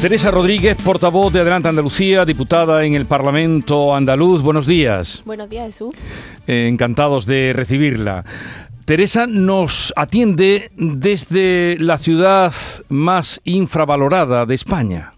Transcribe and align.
Teresa 0.00 0.30
Rodríguez, 0.30 0.76
portavoz 0.84 1.32
de 1.32 1.40
Adelante 1.40 1.68
Andalucía, 1.68 2.24
diputada 2.24 2.84
en 2.84 2.94
el 2.94 3.06
Parlamento 3.06 3.96
andaluz. 3.96 4.42
Buenos 4.42 4.64
días. 4.64 5.22
Buenos 5.26 5.50
días, 5.50 5.66
Jesús. 5.66 5.92
Eh, 6.46 6.68
encantados 6.68 7.26
de 7.26 7.52
recibirla. 7.52 8.24
Teresa 8.84 9.26
nos 9.26 9.92
atiende 9.96 10.70
desde 10.76 11.76
la 11.80 11.98
ciudad 11.98 12.52
más 12.88 13.40
infravalorada 13.42 14.46
de 14.46 14.54
España. 14.54 15.14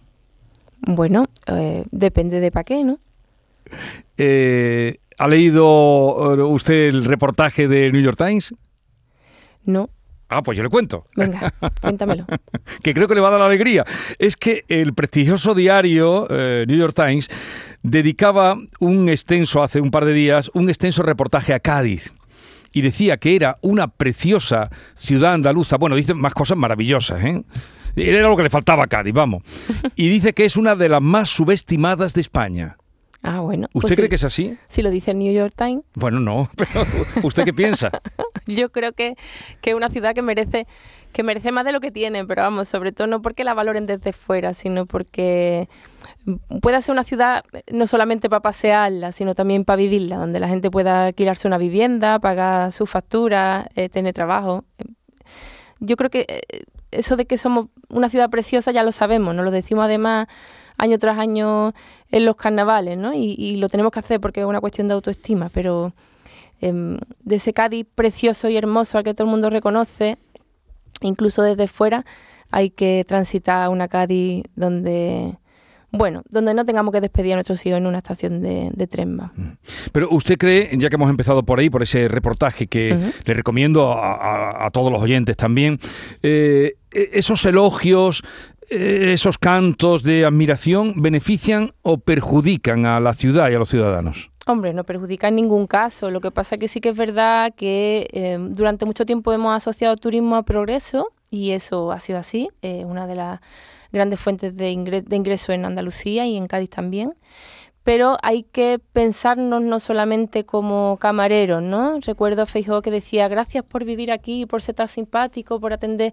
Bueno, 0.81 1.27
eh, 1.47 1.85
depende 1.91 2.41
de 2.41 2.51
para 2.51 2.65
qué, 2.65 2.83
¿no? 2.83 2.99
Eh, 4.17 4.97
¿Ha 5.19 5.29
leído 5.29 6.49
usted 6.49 6.89
el 6.89 7.05
reportaje 7.05 7.69
de 7.69 7.93
New 7.93 8.01
York 8.01 8.17
Times? 8.17 8.55
No. 9.63 9.91
Ah, 10.31 10.43
pues 10.43 10.57
yo 10.57 10.63
le 10.63 10.71
cuento. 10.71 11.07
Venga, 11.17 11.53
cuéntamelo. 11.81 12.25
que 12.83 12.95
creo 12.95 13.09
que 13.09 13.17
le 13.17 13.21
va 13.21 13.29
a 13.29 13.33
dar 13.33 13.43
alegría. 13.43 13.85
Es 14.19 14.37
que 14.37 14.65
el 14.69 14.95
prestigioso 14.95 15.57
diario 15.57 16.29
eh, 16.31 16.65
New 16.69 16.79
York 16.79 16.95
Times 16.95 17.29
dedicaba 17.83 18.57
un 18.79 19.09
extenso, 19.09 19.61
hace 19.61 19.81
un 19.81 19.91
par 19.91 20.05
de 20.05 20.15
días, 20.15 20.49
un 20.55 20.69
extenso 20.69 21.03
reportaje 21.03 21.53
a 21.53 21.59
Cádiz. 21.59 22.15
Y 22.73 22.83
decía 22.83 23.17
que 23.17 23.35
era 23.35 23.59
una 23.61 23.89
preciosa 23.89 24.71
ciudad 24.95 25.35
andaluza. 25.35 25.77
Bueno, 25.77 25.97
dice 25.97 26.15
más 26.15 26.33
cosas 26.33 26.57
maravillosas, 26.57 27.21
¿eh? 27.25 27.43
Era 27.97 28.29
lo 28.29 28.37
que 28.37 28.45
le 28.45 28.51
faltaba 28.51 28.85
a 28.85 28.87
Cádiz, 28.87 29.13
vamos. 29.13 29.43
Y 29.97 30.09
dice 30.09 30.33
que 30.33 30.45
es 30.45 30.57
una 30.57 30.77
de 30.77 30.89
las 30.89 31.03
más 31.03 31.31
subestimadas 31.31 32.15
de 32.15 32.21
España. 32.21 32.77
Ah, 33.23 33.41
bueno. 33.41 33.69
¿Usted 33.75 33.89
pues 33.89 33.97
cree 33.97 34.09
que 34.09 34.15
es 34.15 34.25
así? 34.25 34.57
Si 34.69 34.81
lo 34.83 34.91
dice 34.91 35.11
el 35.11 35.19
New 35.19 35.33
York 35.33 35.53
Times, 35.55 35.85
Bueno, 35.95 36.21
no, 36.21 36.49
pero 36.57 36.87
¿usted 37.23 37.45
qué 37.45 37.53
piensa? 37.53 37.91
yo 38.47 38.71
creo 38.71 38.93
que, 38.93 39.17
es 39.63 39.75
una 39.75 39.91
ciudad 39.91 40.15
que 40.15 40.23
merece, 40.23 40.67
que 41.13 41.23
merece 41.23 41.53
más 41.53 41.65
de 41.65 41.73
lo 41.73 41.81
que 41.81 41.91
tiene, 41.91 42.25
pero 42.25 42.43
vamos, 42.43 42.69
sobre 42.69 42.93
todo 42.93 43.07
no 43.07 43.21
porque 43.21 43.45
la 43.45 43.53
valoren 43.53 43.87
desde 43.87 44.13
fuera, 44.13 44.55
sino 44.55 44.87
porque 44.87 45.69
pueda 46.63 46.81
ser 46.81 46.93
una 46.93 47.05
ciudad 47.05 47.45
no 47.71 47.87
solamente 47.87 48.31
para 48.31 48.41
pasearla, 48.41 49.13
sino 49.13 49.35
también 49.35 49.65
para 49.65 49.77
vivirla, 49.77 50.17
donde 50.17 50.41
la 50.41 50.49
gente 50.49 50.71
pueda 50.71 51.07
alquilarse 51.07 51.47
una 51.47 51.59
vivienda, 51.59 52.19
pagar 52.21 52.73
sus 52.73 52.89
facturas, 52.89 53.67
eh, 53.75 53.91
tener 53.91 54.15
trabajo. 54.15 54.65
Yo 55.79 55.97
creo 55.97 56.11
que 56.11 56.27
eh, 56.29 56.63
eso 56.91 57.17
de 57.17 57.27
que 57.27 57.37
somos 57.37 57.67
una 57.89 58.09
ciudad 58.09 58.31
preciosa 58.31 58.73
ya 58.73 58.83
lo 58.83 58.93
sabemos, 58.93 59.35
nos 59.35 59.45
lo 59.45 59.51
decimos 59.51 59.85
además 59.85 60.27
año 60.81 60.99
tras 60.99 61.19
año 61.19 61.73
en 62.11 62.25
los 62.25 62.37
carnavales, 62.37 62.97
¿no? 62.99 63.13
Y, 63.15 63.35
y 63.39 63.57
lo 63.57 63.69
tenemos 63.69 63.93
que 63.93 63.99
hacer 64.01 64.21
porque 64.21 64.41
es 64.41 64.47
una 64.47 64.61
cuestión 64.61 64.89
de 64.89 64.95
autoestima, 64.95 65.51
pero 65.53 65.93
em, 66.61 66.99
de 67.23 67.37
ese 67.37 67.53
Cádiz 67.53 67.87
precioso 67.95 68.49
y 68.49 68.57
hermoso 68.57 68.99
al 68.99 69.05
que 69.05 69.15
todo 69.15 69.25
el 69.27 69.31
mundo 69.31 69.51
reconoce, 69.51 70.19
incluso 71.03 71.43
desde 71.43 71.67
fuera, 71.69 72.05
hay 72.51 72.71
que 72.71 73.05
transitar 73.07 73.63
a 73.63 73.69
una 73.71 73.89
Cádiz 73.89 74.43
donde, 74.57 75.37
bueno, 75.93 76.23
donde 76.29 76.53
no 76.55 76.65
tengamos 76.65 76.93
que 76.93 77.01
despedir 77.01 77.33
a 77.33 77.37
nuestros 77.37 77.65
hijos 77.65 77.79
en 77.79 77.87
una 77.87 77.99
estación 77.99 78.43
de, 78.43 78.71
de 78.75 78.87
tren 78.87 79.15
más. 79.17 79.31
Pero 79.93 80.09
usted 80.11 80.37
cree, 80.37 80.71
ya 80.77 80.89
que 80.89 80.97
hemos 80.97 81.11
empezado 81.11 81.43
por 81.45 81.59
ahí, 81.61 81.71
por 81.71 81.83
ese 81.83 82.09
reportaje 82.09 82.67
que 82.67 83.13
le 83.25 83.35
recomiendo 83.35 83.93
a, 83.93 84.15
a- 84.15 84.67
a 84.67 84.71
todos 84.71 84.93
los 84.93 85.01
oyentes 85.01 85.37
también, 85.37 85.79
eh, 86.23 86.75
e- 86.93 87.11
esos 87.13 87.45
elogios, 87.45 88.23
eh, 88.23 88.27
esos 88.71 89.37
cantos 89.37 90.03
de 90.03 90.25
admiración, 90.25 90.95
¿benefician 90.97 91.73
o 91.83 91.99
perjudican 91.99 92.87
a 92.87 93.01
la 93.01 93.15
ciudad 93.15 93.51
y 93.51 93.55
a 93.55 93.59
los 93.59 93.69
ciudadanos? 93.69 94.31
Hombre, 94.47 94.73
no 94.73 94.85
perjudica 94.85 95.29
en 95.29 95.37
ningún 95.37 95.67
caso. 95.67 96.11
Lo 96.11 96.21
que 96.21 96.31
pasa 96.31 96.57
que 96.57 96.69
sí 96.69 96.81
que 96.81 96.91
es 96.91 96.97
verdad 96.97 97.53
que 97.55 98.09
eh, 98.13 98.39
durante 98.41 98.87
mucho 98.87 99.05
tiempo 99.05 99.33
hemos 99.33 99.55
asociado 99.55 99.97
turismo 99.97 100.37
a 100.37 100.45
progreso 100.45 101.13
y 101.31 101.51
eso 101.51 101.93
ha 101.93 102.01
sido 102.01 102.19
así. 102.19 102.49
Es 102.63 102.85
una 102.85 103.07
de 103.07 103.17
las 103.17 103.41
grandes 103.93 104.19
fuentes 104.19 104.57
de, 104.57 105.03
de 105.05 105.17
ingreso 105.17 105.53
en 105.53 105.65
Andalucía 105.65 106.27
y 106.27 106.37
en 106.37 106.47
Cádiz 106.47 106.71
también. 106.71 107.15
Pero 107.83 108.19
hay 108.23 108.43
que 108.43 108.79
pensarnos 108.93 109.63
no 109.63 109.81
solamente 109.81 110.45
como 110.45 110.97
camareros, 111.01 111.63
¿no? 111.63 111.99
Recuerdo 112.01 112.43
a 112.43 112.47
Feijóo 112.47 112.83
que 112.83 112.91
decía, 112.91 113.27
gracias 113.29 113.65
por 113.65 113.85
vivir 113.85 114.13
aquí, 114.13 114.47
por 114.47 114.63
ser 114.63 114.77
tan 114.77 114.89
simpático, 114.89 115.61
por 115.61 115.73
atender... 115.73 116.13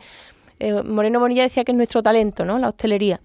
Eh, 0.59 0.81
Moreno 0.83 1.19
Bonilla 1.19 1.43
decía 1.43 1.63
que 1.63 1.71
es 1.71 1.77
nuestro 1.77 2.01
talento, 2.01 2.45
¿no? 2.45 2.57
La 2.57 2.69
hostelería. 2.69 3.19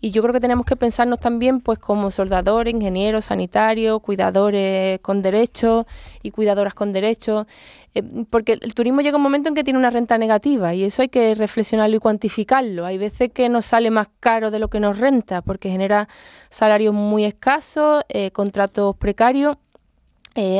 Y 0.00 0.10
yo 0.10 0.20
creo 0.20 0.34
que 0.34 0.40
tenemos 0.40 0.66
que 0.66 0.76
pensarnos 0.76 1.18
también 1.18 1.60
pues 1.60 1.78
como 1.78 2.10
soldadores, 2.10 2.74
ingenieros, 2.74 3.26
sanitarios, 3.26 4.02
cuidadores 4.02 5.00
con 5.00 5.22
derechos 5.22 5.86
y 6.22 6.30
cuidadoras 6.30 6.74
con 6.74 6.92
derechos, 6.92 7.46
eh, 7.94 8.02
porque 8.28 8.58
el 8.60 8.74
turismo 8.74 9.00
llega 9.00 9.16
un 9.16 9.22
momento 9.22 9.48
en 9.48 9.54
que 9.54 9.64
tiene 9.64 9.78
una 9.78 9.88
renta 9.88 10.18
negativa 10.18 10.74
y 10.74 10.84
eso 10.84 11.00
hay 11.00 11.08
que 11.08 11.34
reflexionarlo 11.34 11.96
y 11.96 12.00
cuantificarlo. 12.00 12.84
Hay 12.84 12.98
veces 12.98 13.32
que 13.32 13.48
nos 13.48 13.64
sale 13.64 13.90
más 13.90 14.08
caro 14.20 14.50
de 14.50 14.58
lo 14.58 14.68
que 14.68 14.78
nos 14.78 14.98
renta 14.98 15.40
porque 15.40 15.70
genera 15.70 16.06
salarios 16.50 16.92
muy 16.92 17.24
escasos, 17.24 18.04
eh, 18.10 18.30
contratos 18.30 18.96
precarios 18.96 19.56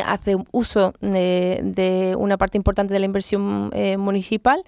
hace 0.06 0.36
uso 0.52 0.94
de, 1.00 2.14
una 2.16 2.36
parte 2.36 2.56
importante 2.56 2.94
de 2.94 3.00
la 3.00 3.06
inversión 3.06 3.72
municipal, 3.98 4.62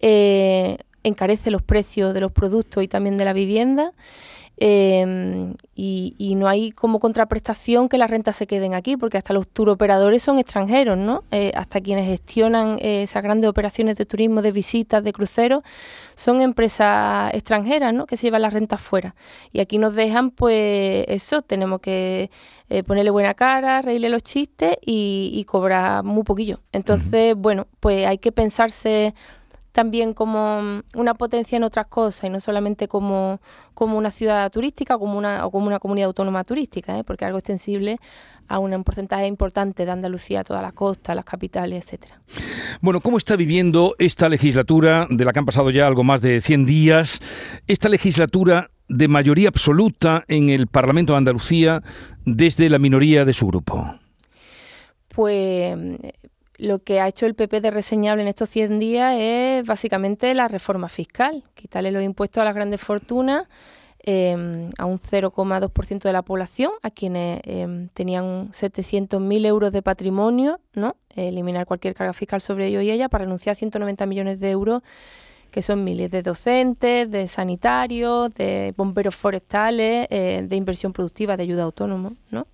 eh, 0.00 0.78
encarece 1.02 1.50
los 1.50 1.62
precios 1.62 2.14
de 2.14 2.20
los 2.20 2.32
productos 2.32 2.82
y 2.82 2.88
también 2.88 3.16
de 3.16 3.24
la 3.24 3.32
vivienda. 3.32 3.92
eh, 4.56 5.52
y, 5.74 6.14
y 6.16 6.36
no 6.36 6.46
hay 6.46 6.70
como 6.70 7.00
contraprestación 7.00 7.88
que 7.88 7.98
las 7.98 8.10
rentas 8.10 8.36
se 8.36 8.46
queden 8.46 8.74
aquí, 8.74 8.96
porque 8.96 9.18
hasta 9.18 9.32
los 9.32 9.48
turoperadores 9.48 10.22
son 10.22 10.38
extranjeros, 10.38 10.96
¿no? 10.96 11.24
Eh, 11.32 11.50
hasta 11.56 11.80
quienes 11.80 12.06
gestionan 12.06 12.78
eh, 12.80 13.02
esas 13.02 13.22
grandes 13.22 13.50
operaciones 13.50 13.96
de 13.96 14.06
turismo, 14.06 14.42
de 14.42 14.52
visitas, 14.52 15.02
de 15.02 15.12
cruceros, 15.12 15.64
son 16.14 16.40
empresas 16.40 17.34
extranjeras, 17.34 17.92
¿no? 17.92 18.06
Que 18.06 18.16
se 18.16 18.28
llevan 18.28 18.42
las 18.42 18.54
rentas 18.54 18.80
fuera. 18.80 19.16
Y 19.52 19.58
aquí 19.60 19.78
nos 19.78 19.94
dejan, 19.94 20.30
pues, 20.30 21.04
eso, 21.08 21.42
tenemos 21.42 21.80
que 21.80 22.30
ponerle 22.86 23.10
buena 23.10 23.34
cara, 23.34 23.82
reírle 23.82 24.08
los 24.08 24.22
chistes 24.22 24.76
y, 24.84 25.30
y 25.34 25.44
cobrar 25.44 26.02
muy 26.02 26.22
poquillo. 26.22 26.60
Entonces, 26.72 27.34
bueno, 27.36 27.66
pues 27.80 28.06
hay 28.06 28.18
que 28.18 28.32
pensarse 28.32 29.14
también 29.74 30.14
como 30.14 30.82
una 30.94 31.14
potencia 31.14 31.56
en 31.56 31.64
otras 31.64 31.88
cosas 31.88 32.24
y 32.24 32.30
no 32.30 32.38
solamente 32.38 32.86
como, 32.86 33.40
como 33.74 33.98
una 33.98 34.12
ciudad 34.12 34.48
turística 34.52 34.96
como 34.96 35.18
una, 35.18 35.44
o 35.44 35.50
como 35.50 35.66
una 35.66 35.80
comunidad 35.80 36.06
autónoma 36.06 36.44
turística, 36.44 36.96
¿eh? 36.96 37.02
porque 37.02 37.24
es 37.24 37.26
algo 37.26 37.40
extensible 37.40 37.98
a 38.46 38.60
un, 38.60 38.84
porcentaje 38.84 39.26
importante 39.26 39.84
de 39.84 39.90
Andalucía, 39.90 40.44
toda 40.44 40.62
la 40.62 40.70
costa, 40.70 41.16
las 41.16 41.24
capitales, 41.24 41.82
etcétera. 41.82 42.20
Bueno, 42.82 43.00
¿cómo 43.00 43.18
está 43.18 43.34
viviendo 43.34 43.96
esta 43.98 44.28
legislatura, 44.28 45.08
de 45.10 45.24
la 45.24 45.32
que 45.32 45.40
han 45.40 45.46
pasado 45.46 45.70
ya 45.70 45.88
algo 45.88 46.04
más 46.04 46.20
de 46.20 46.40
100 46.40 46.66
días, 46.66 47.20
esta 47.66 47.88
legislatura 47.88 48.70
de 48.88 49.08
mayoría 49.08 49.48
absoluta 49.48 50.24
en 50.28 50.50
el 50.50 50.68
Parlamento 50.68 51.14
de 51.14 51.18
Andalucía 51.18 51.82
desde 52.24 52.68
la 52.68 52.78
minoría 52.78 53.24
de 53.24 53.32
su 53.32 53.48
grupo? 53.48 53.84
Pues 55.08 55.76
lo 56.56 56.80
que 56.80 57.00
ha 57.00 57.08
hecho 57.08 57.26
el 57.26 57.34
PP 57.34 57.60
de 57.60 57.70
reseñable 57.70 58.22
en 58.22 58.28
estos 58.28 58.48
100 58.50 58.78
días 58.78 59.16
es 59.18 59.66
básicamente 59.66 60.34
la 60.34 60.48
reforma 60.48 60.88
fiscal, 60.88 61.44
quitarle 61.54 61.90
los 61.90 62.02
impuestos 62.02 62.40
a 62.40 62.44
las 62.44 62.54
grandes 62.54 62.80
fortunas 62.80 63.46
eh, 64.06 64.68
a 64.78 64.84
un 64.84 64.98
0,2% 64.98 66.02
de 66.02 66.12
la 66.12 66.22
población, 66.22 66.72
a 66.82 66.90
quienes 66.90 67.40
eh, 67.44 67.88
tenían 67.94 68.50
700.000 68.50 69.46
euros 69.46 69.72
de 69.72 69.80
patrimonio, 69.82 70.60
¿no? 70.74 70.96
eliminar 71.16 71.64
cualquier 71.64 71.94
carga 71.94 72.12
fiscal 72.12 72.40
sobre 72.40 72.66
ellos 72.66 72.82
y 72.82 72.90
ella 72.90 73.08
para 73.08 73.24
renunciar 73.24 73.52
a 73.52 73.56
190 73.56 74.04
millones 74.06 74.40
de 74.40 74.50
euros 74.50 74.82
que 75.54 75.62
son 75.62 75.84
miles 75.84 76.10
de 76.10 76.22
docentes, 76.22 77.08
de 77.08 77.28
sanitarios, 77.28 78.34
de 78.34 78.74
bomberos 78.76 79.14
forestales, 79.14 80.08
eh, 80.10 80.44
de 80.44 80.56
inversión 80.56 80.92
productiva, 80.92 81.36
de 81.36 81.44
ayuda 81.44 81.62
a 81.62 81.66
autónomos, 81.66 82.14
¿no? 82.32 82.48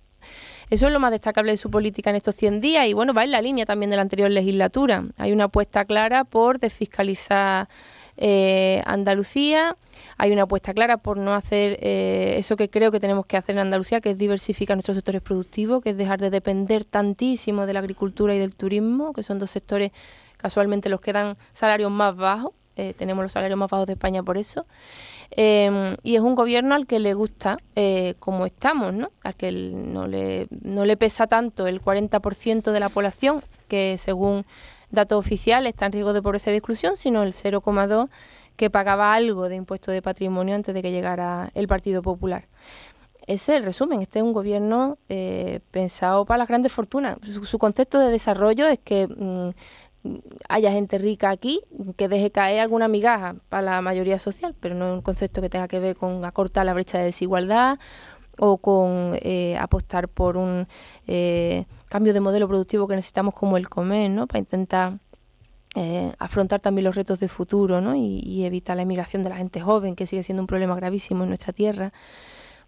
Eso 0.71 0.87
es 0.87 0.93
lo 0.93 1.01
más 1.01 1.11
destacable 1.11 1.51
de 1.51 1.57
su 1.57 1.69
política 1.69 2.11
en 2.11 2.15
estos 2.15 2.33
100 2.35 2.61
días 2.61 2.87
y 2.87 2.93
bueno, 2.93 3.13
va 3.13 3.25
en 3.25 3.31
la 3.31 3.41
línea 3.41 3.65
también 3.65 3.89
de 3.89 3.97
la 3.97 4.03
anterior 4.03 4.31
legislatura. 4.31 5.03
Hay 5.17 5.33
una 5.33 5.43
apuesta 5.43 5.83
clara 5.83 6.23
por 6.23 6.59
desfiscalizar 6.59 7.67
eh, 8.15 8.81
Andalucía, 8.85 9.75
hay 10.17 10.31
una 10.31 10.43
apuesta 10.43 10.73
clara 10.73 10.95
por 10.95 11.17
no 11.17 11.33
hacer 11.33 11.77
eh, 11.81 12.35
eso 12.37 12.55
que 12.55 12.69
creo 12.69 12.89
que 12.89 13.01
tenemos 13.01 13.25
que 13.25 13.35
hacer 13.35 13.55
en 13.55 13.63
Andalucía, 13.63 13.99
que 13.99 14.11
es 14.11 14.17
diversificar 14.17 14.77
nuestros 14.77 14.95
sectores 14.95 15.21
productivos, 15.21 15.83
que 15.83 15.89
es 15.89 15.97
dejar 15.97 16.21
de 16.21 16.29
depender 16.29 16.85
tantísimo 16.85 17.65
de 17.65 17.73
la 17.73 17.79
agricultura 17.79 18.33
y 18.33 18.39
del 18.39 18.55
turismo, 18.55 19.11
que 19.11 19.23
son 19.23 19.39
dos 19.39 19.51
sectores 19.51 19.91
casualmente 20.37 20.87
los 20.87 21.01
que 21.01 21.11
dan 21.11 21.35
salarios 21.51 21.91
más 21.91 22.15
bajos. 22.15 22.53
Eh, 22.75 22.93
tenemos 22.97 23.23
los 23.23 23.31
salarios 23.31 23.57
más 23.57 23.69
bajos 23.69 23.87
de 23.87 23.93
España 23.93 24.23
por 24.23 24.37
eso. 24.37 24.65
Eh, 25.31 25.95
y 26.03 26.15
es 26.15 26.21
un 26.21 26.35
gobierno 26.35 26.75
al 26.75 26.87
que 26.87 26.99
le 26.99 27.13
gusta 27.13 27.57
eh, 27.75 28.15
como 28.19 28.45
estamos, 28.45 28.93
¿no? 28.93 29.11
Al 29.23 29.35
que 29.35 29.51
no 29.51 30.07
le, 30.07 30.47
no 30.61 30.85
le 30.85 30.97
pesa 30.97 31.27
tanto 31.27 31.67
el 31.67 31.81
40% 31.81 32.71
de 32.71 32.79
la 32.79 32.89
población, 32.89 33.43
que 33.67 33.97
según 33.97 34.45
datos 34.89 35.17
oficiales 35.17 35.71
está 35.71 35.85
en 35.85 35.93
riesgo 35.93 36.13
de 36.13 36.21
pobreza 36.21 36.49
y 36.49 36.53
de 36.53 36.57
exclusión, 36.57 36.97
sino 36.97 37.23
el 37.23 37.33
0,2% 37.33 38.09
que 38.57 38.69
pagaba 38.69 39.13
algo 39.13 39.49
de 39.49 39.55
impuesto 39.55 39.91
de 39.91 40.01
patrimonio 40.01 40.53
antes 40.53 40.75
de 40.75 40.81
que 40.81 40.91
llegara 40.91 41.49
el 41.55 41.67
Partido 41.67 42.01
Popular. 42.01 42.47
Ese 43.25 43.53
es 43.53 43.59
el 43.59 43.63
resumen. 43.63 44.01
Este 44.01 44.19
es 44.19 44.23
un 44.23 44.33
gobierno 44.33 44.97
eh, 45.07 45.61
pensado 45.71 46.25
para 46.25 46.39
las 46.39 46.47
grandes 46.47 46.71
fortunas. 46.71 47.17
Su, 47.23 47.45
su 47.45 47.57
concepto 47.57 47.99
de 47.99 48.11
desarrollo 48.11 48.67
es 48.67 48.79
que 48.79 49.07
mm, 49.07 49.49
haya 50.49 50.71
gente 50.71 50.97
rica 50.97 51.29
aquí 51.29 51.61
que 51.95 52.07
deje 52.07 52.31
caer 52.31 52.61
alguna 52.61 52.87
migaja 52.87 53.35
para 53.49 53.61
la 53.61 53.81
mayoría 53.81 54.19
social, 54.19 54.55
pero 54.59 54.75
no 54.75 54.87
es 54.87 54.93
un 54.93 55.01
concepto 55.01 55.41
que 55.41 55.49
tenga 55.49 55.67
que 55.67 55.79
ver 55.79 55.95
con 55.95 56.25
acortar 56.25 56.65
la 56.65 56.73
brecha 56.73 56.97
de 56.97 57.05
desigualdad 57.05 57.79
o 58.39 58.57
con 58.57 59.17
eh, 59.21 59.57
apostar 59.59 60.07
por 60.07 60.37
un 60.37 60.67
eh, 61.07 61.65
cambio 61.89 62.13
de 62.13 62.19
modelo 62.19 62.47
productivo 62.47 62.87
que 62.87 62.95
necesitamos 62.95 63.33
como 63.33 63.57
el 63.57 63.69
comer, 63.69 64.09
¿no? 64.09 64.27
Para 64.27 64.39
intentar 64.39 64.99
eh, 65.75 66.11
afrontar 66.19 66.59
también 66.59 66.83
los 66.83 66.95
retos 66.95 67.21
de 67.21 67.29
futuro 67.29 67.79
¿no? 67.79 67.95
y, 67.95 68.43
evitar 68.43 68.75
la 68.75 68.81
emigración 68.81 69.23
de 69.23 69.29
la 69.29 69.37
gente 69.37 69.61
joven, 69.61 69.95
que 69.95 70.05
sigue 70.05 70.23
siendo 70.23 70.43
un 70.43 70.47
problema 70.47 70.75
gravísimo 70.75 71.23
en 71.23 71.29
nuestra 71.29 71.53
tierra. 71.53 71.93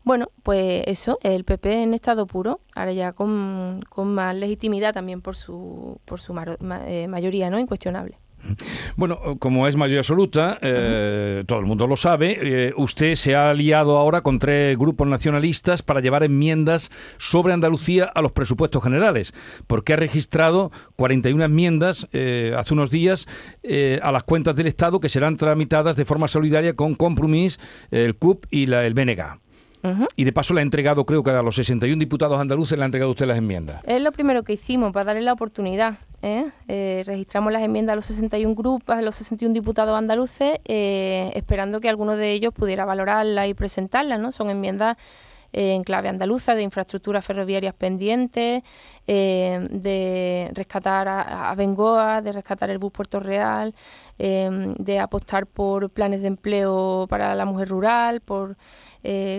Bueno, 0.04 0.32
pues 0.44 0.84
eso, 0.88 1.18
el 1.24 1.46
PP 1.46 1.84
en 1.84 1.94
estado 1.94 2.28
puro, 2.28 2.60
ahora 2.76 2.92
ya 2.92 3.14
con, 3.14 3.80
más 4.06 4.36
legitimidad 4.36 4.94
también 4.94 5.22
por 5.22 5.36
su, 5.36 6.00
por 6.06 6.20
su 6.20 6.34
mayoría 6.34 7.50
¿no? 7.50 7.60
incuestionable. 7.60 8.18
Bueno, 8.96 9.38
como 9.40 9.68
es 9.68 9.76
mayoría 9.76 10.02
absoluta, 10.02 10.60
eh, 10.62 11.44
todo 11.46 11.60
el 11.60 11.66
mundo 11.66 11.88
lo 11.88 11.96
sabe, 11.96 12.38
eh, 12.42 12.74
usted 12.76 13.16
se 13.16 13.36
ha 13.36 13.50
aliado 13.50 13.98
ahora 13.98 14.22
con 14.22 14.40
tres 14.40 14.78
grupos 14.78 15.08
nacionalistas 15.08 15.82
para 15.82 16.02
llevar 16.02 16.24
enmiendas 16.24 16.92
sobre 17.18 17.54
Andalucía 17.54 18.06
a 18.06 18.22
los 18.22 18.34
presupuestos 18.34 18.84
generales, 18.84 19.34
porque 19.68 19.94
ha 19.94 19.98
registrado 19.98 20.72
41 20.98 21.44
enmiendas 21.44 22.08
eh, 22.12 22.54
hace 22.58 22.74
unos 22.74 22.92
días 22.92 23.28
a 24.02 24.12
las 24.12 24.24
cuentas 24.24 24.56
del 24.56 24.68
Estado 24.68 25.00
que 25.00 25.10
serán 25.10 25.38
tramitadas 25.38 25.96
de 25.96 26.06
forma 26.06 26.28
solidaria 26.28 26.76
con 26.76 26.96
Compromís, 26.96 27.60
el 27.92 28.16
CUP 28.16 28.46
y 28.52 28.66
la, 28.66 28.86
el 28.86 28.94
BNG. 28.94 29.43
Y 30.16 30.24
de 30.24 30.32
paso 30.32 30.54
le 30.54 30.62
ha 30.62 30.64
entregado, 30.64 31.06
creo 31.06 31.24
que 31.24 31.32
a 31.32 31.42
los 31.42 31.56
61 31.56 32.00
diputados 32.00 32.40
andaluces 32.40 32.78
le 32.78 32.84
ha 32.84 32.86
entregado 32.86 33.12
usted 33.12 33.26
las 33.26 33.38
enmiendas. 33.38 33.84
Es 33.86 34.02
lo 34.02 34.12
primero 34.12 34.44
que 34.44 34.54
hicimos 34.54 34.94
para 34.94 35.06
darle 35.06 35.22
la 35.22 35.34
oportunidad. 35.34 35.98
¿eh? 36.22 36.46
Eh, 36.70 37.04
registramos 37.06 37.52
las 37.52 37.62
enmiendas 37.62 37.94
a 37.94 37.96
los 37.98 38.06
61 38.06 38.56
grupos, 38.56 38.96
a 38.96 39.02
los 39.02 39.16
61 39.16 39.54
diputados 39.54 39.98
andaluces, 39.98 40.60
eh, 40.66 41.32
esperando 41.36 41.82
que 41.82 41.90
alguno 41.90 42.16
de 42.16 42.32
ellos 42.32 42.54
pudiera 42.54 42.86
valorarlas 42.86 43.50
y 43.50 43.54
presentarlas. 43.54 44.20
¿no? 44.20 44.32
Son 44.32 44.50
enmiendas 44.50 44.98
en 45.56 45.84
clave 45.84 46.10
andaluza, 46.10 46.56
de 46.56 46.64
infraestructuras 46.64 47.24
ferroviarias 47.24 47.76
pendientes, 47.76 48.64
de 49.06 50.50
rescatar 50.52 51.08
a, 51.08 51.54
Bengoa, 51.56 52.24
de 52.24 52.32
rescatar 52.32 52.72
el 52.72 52.80
bus 52.80 52.92
Puerto 52.92 53.20
Real, 53.20 53.76
de 54.18 55.00
apostar 55.00 55.46
por 55.46 55.92
planes 55.92 56.22
de 56.22 56.28
empleo 56.30 57.06
para 57.08 57.36
la 57.36 57.46
mujer 57.46 57.70
rural, 57.70 58.22
por 58.22 58.58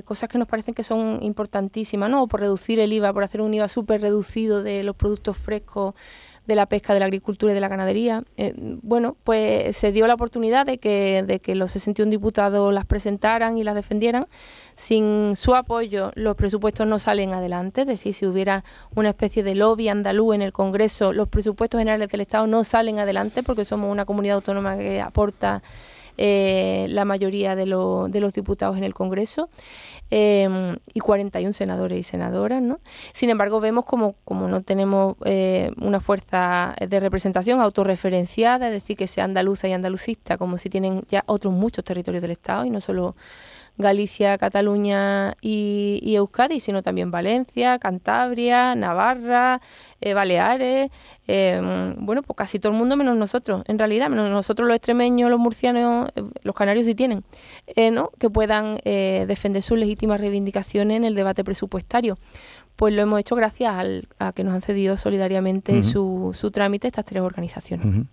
cosas 0.05 0.29
que 0.29 0.39
nos 0.39 0.49
parecen 0.49 0.75
que 0.75 0.85
son 0.85 1.19
importantísimas, 1.23 2.11
¿no? 2.11 2.27
Por 2.27 2.41
reducir 2.41 2.79
el 2.79 2.93
IVA, 2.93 3.13
por 3.13 3.25
hacer 3.25 3.41
un 3.41 3.55
IVA 3.55 3.69
súper 3.69 4.03
reducido 4.03 4.63
de 4.63 4.83
los 4.83 4.95
productos 4.95 5.39
frescos 5.39 5.95
de 6.47 6.55
la 6.55 6.67
pesca, 6.67 6.93
de 6.93 7.01
la 7.01 7.07
agricultura 7.07 7.53
y 7.53 7.55
de 7.55 7.61
la 7.61 7.69
ganadería. 7.69 8.23
Eh, 8.37 8.53
bueno, 8.83 9.17
pues 9.25 9.77
se 9.77 9.93
dio 9.93 10.07
la 10.07 10.15
oportunidad 10.15 10.67
de 10.67 10.79
que, 10.79 11.25
de 11.27 11.41
que 11.41 11.55
los 11.55 11.73
61 11.73 12.11
diputados 12.11 12.73
las 12.73 12.85
presentaran 12.85 13.57
y 13.57 13.65
las 13.65 13.75
defendieran. 13.75 14.27
Sin 14.77 15.37
su 15.37 15.55
apoyo 15.55 16.11
los 16.15 16.37
presupuestos 16.37 16.87
no 16.87 16.99
salen 16.99 17.33
adelante, 17.33 17.83
es 17.83 17.87
decir, 17.87 18.13
si 18.13 18.27
hubiera 18.27 18.65
una 18.95 19.11
especie 19.11 19.43
de 19.43 19.55
lobby 19.55 19.89
andaluz 19.89 20.35
en 20.35 20.43
el 20.43 20.53
Congreso, 20.53 21.13
los 21.13 21.29
presupuestos 21.29 21.79
generales 21.79 22.09
del 22.09 22.21
Estado 22.21 22.47
no 22.47 22.65
salen 22.65 22.99
adelante 22.99 23.43
porque 23.43 23.65
somos 23.65 23.91
una 23.91 24.05
comunidad 24.05 24.37
autónoma 24.37 24.77
que 24.77 25.01
aporta 25.01 25.63
eh, 26.17 26.87
la 26.89 27.05
mayoría 27.05 27.57
de, 27.57 27.65
de, 27.65 28.21
los 28.21 28.33
diputados 28.33 28.77
en 28.77 28.85
el 28.85 28.95
Congreso 28.95 29.49
eh, 30.11 30.77
y 30.93 31.01
41 31.01 31.53
senadores 31.53 31.99
y 31.99 32.03
senadoras. 32.03 32.63
¿no? 32.63 32.81
Sin 33.13 33.31
embargo, 33.31 33.61
vemos 33.61 33.85
como, 33.85 34.15
como 34.25 34.49
no 34.49 34.63
tenemos 34.63 35.17
eh, 35.25 35.71
una 35.81 36.01
fuerza 36.01 36.75
de 36.81 37.01
representación 37.01 37.61
autorreferenciada, 37.61 38.69
es 38.69 38.73
decir, 38.73 38.97
que 38.97 39.07
sea 39.07 39.25
andaluza 39.25 39.69
y 39.69 39.73
andalucista, 39.73 40.39
como 40.39 40.59
si 40.59 40.71
tienen 40.71 41.03
ya 41.09 41.25
otros 41.27 41.53
muchos 41.53 41.85
territorios 41.85 42.23
del 42.23 42.31
Estado 42.31 42.65
y 42.65 42.71
no 42.71 42.81
solo 42.81 43.17
Galicia, 43.77 44.39
Cataluña 44.39 45.35
y, 45.41 46.15
Euskadi, 46.15 46.61
sino 46.61 46.83
también 46.83 47.11
Valencia, 47.11 47.79
Cantabria, 47.81 48.77
Navarra, 48.77 49.61
eh, 50.01 50.15
Baleares, 50.15 50.91
em, 51.27 51.97
bueno, 51.99 52.23
pues 52.23 52.37
casi 52.37 52.61
todo 52.61 52.73
el 52.73 52.79
mundo 52.79 52.97
menos 52.97 53.17
nosotros, 53.17 53.65
en 53.67 53.79
realidad, 53.79 54.11
menos 54.11 54.31
nosotros 54.31 54.69
los 54.69 54.77
extremeños, 54.77 55.29
los 55.29 55.41
murcianos, 55.41 56.09
eh, 56.15 56.23
los 56.43 56.55
canarios 56.55 56.87
sí 56.87 56.95
tienen, 56.95 57.25
eh, 57.75 57.91
¿no? 57.91 58.11
que 58.19 58.31
puedan 58.31 58.79
defender 58.85 59.63
sus 59.63 59.79
legítimas 59.79 60.21
reivindicaciones 60.21 60.97
en 60.97 61.05
el 61.05 61.15
debate 61.15 61.43
presupuestario. 61.43 62.19
Pues 62.77 62.93
lo 62.95 63.03
hemos 63.03 63.21
hecho 63.21 63.37
gracias 63.37 63.73
a 64.19 64.33
que 64.33 64.45
nos 64.45 64.55
han 64.55 64.63
cedido 64.63 64.97
solidariamente 64.97 65.83
su, 65.83 66.33
su, 66.35 66.51
trámite 66.51 66.89
estas 66.89 67.05
tres 67.05 67.23
organizaciones. 67.23 68.07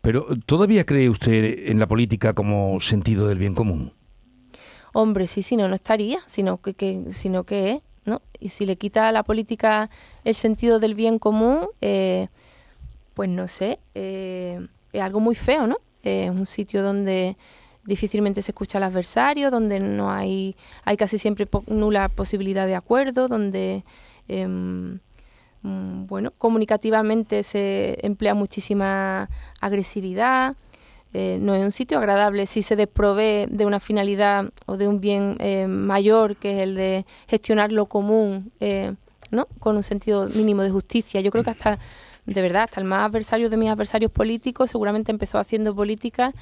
Pero 0.00 0.26
¿todavía 0.46 0.84
cree 0.84 1.08
usted 1.08 1.68
en 1.70 1.78
la 1.78 1.86
política 1.86 2.32
como 2.32 2.80
sentido 2.80 3.28
del 3.28 3.38
bien 3.38 3.54
común? 3.54 3.92
Hombre, 4.96 5.26
sí, 5.26 5.42
si 5.42 5.56
no, 5.56 5.68
no 5.68 5.74
estaría, 5.74 6.20
sino 6.26 6.56
que, 6.62 6.72
que, 6.72 7.12
sino 7.12 7.44
que 7.44 7.72
es, 7.72 7.82
¿no? 8.06 8.22
Y 8.40 8.48
si 8.48 8.64
le 8.64 8.76
quita 8.76 9.08
a 9.08 9.12
la 9.12 9.24
política 9.24 9.90
el 10.24 10.34
sentido 10.34 10.78
del 10.78 10.94
bien 10.94 11.18
común, 11.18 11.68
eh, 11.82 12.28
pues 13.12 13.28
no 13.28 13.46
sé, 13.46 13.78
eh, 13.94 14.66
es 14.94 15.02
algo 15.02 15.20
muy 15.20 15.34
feo, 15.34 15.66
¿no? 15.66 15.76
Es 16.02 16.30
un 16.30 16.46
sitio 16.46 16.82
donde 16.82 17.36
difícilmente 17.84 18.40
se 18.40 18.52
escucha 18.52 18.78
al 18.78 18.84
adversario, 18.84 19.50
donde 19.50 19.80
no 19.80 20.10
hay, 20.10 20.56
hay 20.84 20.96
casi 20.96 21.18
siempre 21.18 21.46
nula 21.66 22.08
posibilidad 22.08 22.66
de 22.66 22.74
acuerdo, 22.74 23.28
donde, 23.28 23.84
em, 24.28 24.98
mm, 25.60 26.06
bueno, 26.06 26.32
comunicativamente 26.38 27.42
se 27.42 27.98
emplea 28.02 28.34
muchísima 28.34 29.28
agresividad, 29.60 30.56
eh, 31.18 31.38
no 31.40 31.54
es 31.54 31.64
un 31.64 31.72
sitio 31.72 31.96
agradable 31.96 32.44
si 32.44 32.60
se 32.60 32.76
desprovee 32.76 33.46
de 33.46 33.64
una 33.64 33.80
finalidad 33.80 34.52
o 34.66 34.76
de 34.76 34.86
un 34.86 35.00
bien 35.00 35.38
eh, 35.38 35.66
mayor 35.66 36.36
que 36.36 36.50
es 36.50 36.58
el 36.58 36.74
de 36.74 37.06
gestionar 37.26 37.72
lo 37.72 37.86
común, 37.86 38.52
eh, 38.60 38.92
¿no? 39.30 39.48
Con 39.58 39.76
un 39.76 39.82
sentido 39.82 40.28
mínimo 40.28 40.60
de 40.60 40.68
justicia. 40.68 41.22
Yo 41.22 41.30
creo 41.30 41.42
que 41.42 41.48
hasta, 41.48 41.78
de 42.26 42.42
verdad, 42.42 42.64
hasta 42.64 42.80
el 42.80 42.86
más 42.86 43.08
adversario 43.08 43.48
de 43.48 43.56
mis 43.56 43.70
adversarios 43.70 44.12
políticos 44.12 44.68
seguramente 44.68 45.10
empezó 45.10 45.38
haciendo 45.38 45.74
política 45.74 46.34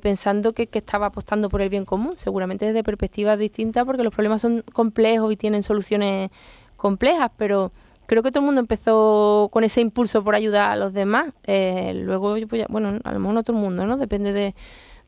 pensando 0.00 0.54
que, 0.54 0.66
que, 0.68 0.78
estaba 0.78 1.06
apostando 1.06 1.50
por 1.50 1.60
el 1.60 1.68
bien 1.68 1.84
común, 1.84 2.12
seguramente 2.16 2.64
desde 2.64 2.82
perspectivas 2.82 3.38
distintas 3.38 3.84
porque 3.84 4.02
los 4.02 4.14
problemas 4.14 4.40
son 4.40 4.62
complejos 4.72 5.30
y 5.30 5.36
tienen 5.36 5.62
soluciones 5.62 6.30
complejas, 6.78 7.30
pero 7.36 7.70
creo 8.06 8.22
que 8.22 8.30
todo 8.30 8.40
el 8.40 8.46
mundo 8.46 8.60
empezó 8.60 9.48
con 9.52 9.64
ese 9.64 9.80
impulso 9.80 10.22
por 10.24 10.34
ayudar 10.34 10.70
a 10.70 10.76
los 10.76 10.92
demás. 10.92 11.32
Eh, 11.44 11.92
luego, 11.94 12.36
pues 12.48 12.66
bueno, 12.68 12.98
a 13.02 13.12
lo 13.12 13.18
mejor 13.18 13.34
no 13.34 13.42
todo 13.42 13.56
el 13.56 13.62
mundo, 13.62 13.86
¿no? 13.86 13.96
Depende 13.96 14.54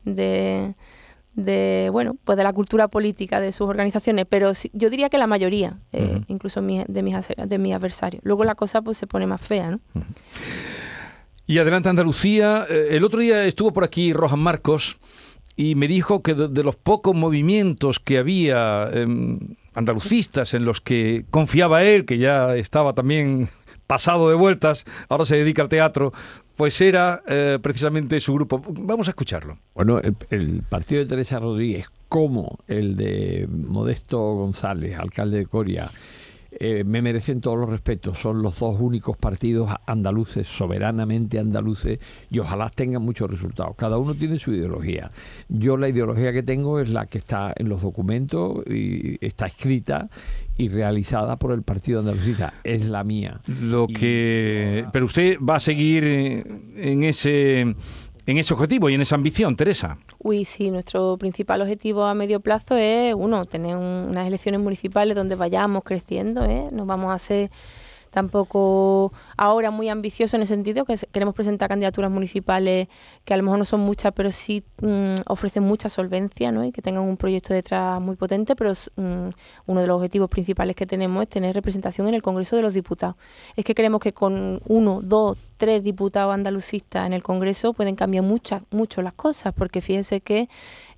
de, 0.05 0.75
de, 1.33 1.89
bueno, 1.91 2.17
pues 2.23 2.37
de 2.37 2.43
la 2.43 2.53
cultura 2.53 2.87
política 2.87 3.39
de 3.39 3.51
sus 3.51 3.67
organizaciones, 3.67 4.25
pero 4.27 4.51
yo 4.73 4.89
diría 4.89 5.09
que 5.09 5.17
la 5.17 5.27
mayoría, 5.27 5.77
eh, 5.93 6.21
incluso 6.27 6.61
de, 6.61 6.67
mis, 6.67 7.27
de 7.37 7.57
mis 7.57 7.73
adversarios. 7.73 8.21
Luego 8.25 8.43
la 8.43 8.55
cosa 8.55 8.81
pues 8.81 8.97
se 8.97 9.07
pone 9.07 9.27
más 9.27 9.41
fea, 9.41 9.71
¿no? 9.71 9.79
Y 11.45 11.59
adelante 11.59 11.87
Andalucía. 11.87 12.65
Eh, 12.69 12.89
el 12.91 13.03
otro 13.05 13.19
día 13.19 13.45
estuvo 13.45 13.71
por 13.71 13.83
aquí 13.83 14.11
Rojan 14.13 14.39
Marcos 14.39 14.97
y 15.55 15.75
me 15.75 15.87
dijo 15.87 16.21
que 16.21 16.33
de, 16.33 16.63
los 16.63 16.75
pocos 16.75 17.15
movimientos 17.15 17.99
que 17.99 18.17
había 18.17 18.89
em, 18.93 19.39
andalucistas 19.77 20.55
en 20.55 20.65
los 20.65 20.81
que 20.81 21.25
confiaba 21.29 21.83
él, 21.83 22.05
que 22.05 22.17
ya 22.17 22.55
estaba 22.55 22.93
también 22.93 23.49
pasado 23.87 24.29
de 24.29 24.35
vueltas, 24.35 24.85
ahora 25.07 25.25
se 25.25 25.37
dedica 25.37 25.61
al 25.61 25.69
teatro, 25.69 26.11
pues 26.55 26.81
era 26.81 27.21
eh, 27.27 27.59
precisamente 27.61 28.19
su 28.19 28.33
grupo. 28.33 28.61
Vamos 28.67 29.07
a 29.07 29.11
escucharlo. 29.11 29.59
Bueno, 29.75 30.01
el, 30.29 30.63
partido 30.67 31.01
de 31.01 31.07
Teresa 31.07 31.39
Rodríguez, 31.39 31.85
como 32.09 32.57
el 32.67 32.97
de 32.97 33.47
Modesto 33.49 34.17
González, 34.33 34.97
alcalde 34.97 35.37
de 35.37 35.45
Coria, 35.45 35.91
eh, 36.59 36.83
me 36.83 37.01
merecen 37.01 37.41
todos 37.41 37.57
los 37.57 37.69
respetos. 37.69 38.19
Son 38.19 38.41
los 38.41 38.59
dos 38.59 38.79
únicos 38.79 39.17
partidos 39.17 39.71
andaluces, 39.85 40.47
soberanamente 40.47 41.39
andaluces, 41.39 41.99
y 42.29 42.39
ojalá 42.39 42.69
tengan 42.69 43.01
muchos 43.01 43.29
resultados. 43.29 43.75
Cada 43.75 43.97
uno 43.97 44.13
tiene 44.15 44.39
su 44.39 44.53
ideología. 44.53 45.11
Yo 45.49 45.77
la 45.77 45.89
ideología 45.89 46.33
que 46.33 46.43
tengo 46.43 46.79
es 46.79 46.89
la 46.89 47.05
que 47.05 47.19
está 47.19 47.53
en 47.55 47.69
los 47.69 47.81
documentos 47.81 48.63
y 48.67 49.23
está 49.25 49.47
escrita 49.47 50.09
y 50.57 50.69
realizada 50.69 51.35
por 51.37 51.51
el 51.51 51.61
Partido 51.61 51.99
Andalucista. 51.99 52.53
Es 52.63 52.87
la 52.87 53.03
mía. 53.03 53.39
Lo 53.61 53.87
que, 53.87 54.85
pero 54.91 55.05
usted 55.05 55.37
va 55.39 55.55
a 55.55 55.59
seguir 55.59 56.03
en 56.03 57.03
ese 57.03 57.75
en 58.27 58.37
ese 58.37 58.53
objetivo 58.53 58.89
y 58.89 58.93
en 58.93 59.01
esa 59.01 59.15
ambición, 59.15 59.55
Teresa? 59.55 59.97
Uy, 60.19 60.45
sí, 60.45 60.69
nuestro 60.69 61.17
principal 61.17 61.61
objetivo 61.61 62.03
a 62.03 62.13
medio 62.13 62.41
plazo 62.41 62.75
es, 62.75 63.15
uno, 63.15 63.45
tener 63.45 63.77
unas 63.77 64.27
elecciones 64.27 64.59
municipales 64.59 65.15
donde 65.15 65.35
vayamos 65.35 65.83
creciendo, 65.83 66.43
¿eh? 66.43 66.67
Nos 66.71 66.85
vamos 66.85 67.11
a 67.11 67.13
hacer 67.13 67.49
tampoco 68.11 69.13
ahora 69.37 69.69
muy 69.71 69.89
ambicioso 69.89 70.35
en 70.35 70.41
el 70.41 70.47
sentido 70.47 70.85
que 70.85 70.97
queremos 71.11 71.35
presentar 71.35 71.69
candidaturas 71.69 72.09
municipales 72.09 72.87
que 73.23 73.33
a 73.33 73.37
lo 73.37 73.43
mejor 73.43 73.59
no 73.59 73.65
son 73.65 73.81
muchas, 73.81 74.11
pero 74.13 74.31
sí 74.31 74.63
mm, 74.81 75.13
ofrecen 75.27 75.63
mucha 75.63 75.89
solvencia 75.89 76.51
¿no? 76.51 76.63
y 76.63 76.71
que 76.71 76.81
tengan 76.81 77.03
un 77.03 77.17
proyecto 77.17 77.53
detrás 77.53 78.01
muy 78.01 78.15
potente, 78.15 78.55
pero 78.55 78.71
mm, 78.71 79.29
uno 79.67 79.81
de 79.81 79.87
los 79.87 79.97
objetivos 79.97 80.29
principales 80.29 80.75
que 80.75 80.85
tenemos 80.85 81.21
es 81.23 81.29
tener 81.29 81.53
representación 81.53 82.07
en 82.07 82.13
el 82.13 82.21
Congreso 82.21 82.55
de 82.55 82.61
los 82.61 82.73
Diputados. 82.73 83.15
Es 83.55 83.63
que 83.63 83.75
creemos 83.75 84.01
que 84.01 84.13
con 84.13 84.61
uno, 84.65 85.01
dos, 85.03 85.37
tres 85.57 85.83
diputados 85.83 86.33
andalucistas 86.33 87.05
en 87.07 87.13
el 87.13 87.23
Congreso 87.23 87.73
pueden 87.73 87.95
cambiar 87.95 88.23
muchas, 88.23 88.61
mucho 88.71 89.01
las 89.01 89.13
cosas, 89.13 89.53
porque 89.53 89.81
fíjese 89.81 90.21
que 90.21 90.47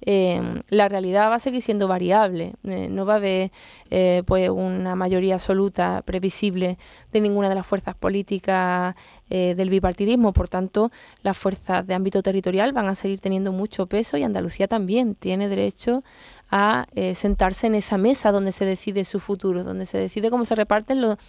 eh, 0.02 0.62
la 0.70 0.88
realidad 0.88 1.30
va 1.30 1.36
a 1.36 1.40
seguir 1.40 1.62
siendo 1.62 1.88
variable. 1.88 2.54
Eh, 2.64 2.88
no 2.90 3.06
va 3.06 3.14
a 3.14 3.18
haber 3.18 3.52
eh, 3.90 4.24
pues 4.26 4.50
una 4.50 4.96
mayoría 4.96 5.36
absoluta 5.36 6.02
previsible 6.04 6.78
de 7.12 7.22
ninguna 7.22 7.50
de 7.50 7.56
las 7.56 7.66
fuerzas 7.66 7.96
políticas 7.96 8.96
del 9.30 9.70
bipartidismo. 9.70 10.34
Por 10.34 10.50
tanto, 10.50 10.92
las 11.22 11.38
fuerzas 11.38 11.86
de 11.86 11.94
ámbito 11.94 12.24
territorial 12.24 12.74
van 12.74 12.88
a 12.88 12.96
seguir 12.96 13.20
teniendo 13.20 13.52
mucho 13.52 13.86
peso 13.86 14.18
y 14.18 14.24
Andalucía 14.24 14.68
también 14.68 15.14
tiene 15.14 15.48
derecho 15.48 16.02
a 16.50 16.88
sentarse 17.14 17.68
en 17.68 17.76
esa 17.76 18.00
mesa 18.00 18.32
donde 18.32 18.52
se 18.52 18.66
decide 18.66 19.06
su 19.06 19.20
futuro, 19.20 19.64
donde 19.64 19.86
se 19.86 20.00
decide 20.00 20.32
cómo 20.32 20.46
se 20.46 20.56
reparten 20.56 21.00
los 21.00 21.20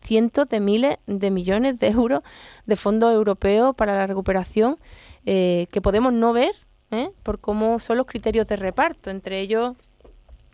cientos 0.00 0.48
de 0.48 0.60
miles 0.60 0.98
de 1.06 1.30
millones 1.30 1.78
de 1.78 1.88
euros 1.88 2.22
de 2.66 2.76
fondos 2.76 3.12
europeos 3.14 3.74
para 3.74 3.96
la 3.96 4.06
recuperación 4.06 4.78
que 5.24 5.80
podemos 5.82 6.12
no 6.12 6.32
ver 6.32 6.52
¿eh? 6.90 7.10
por 7.22 7.40
cómo 7.40 7.78
son 7.78 7.98
los 7.98 8.06
criterios 8.06 8.46
de 8.48 8.56
reparto, 8.56 9.10
entre 9.10 9.40
ellos 9.40 9.76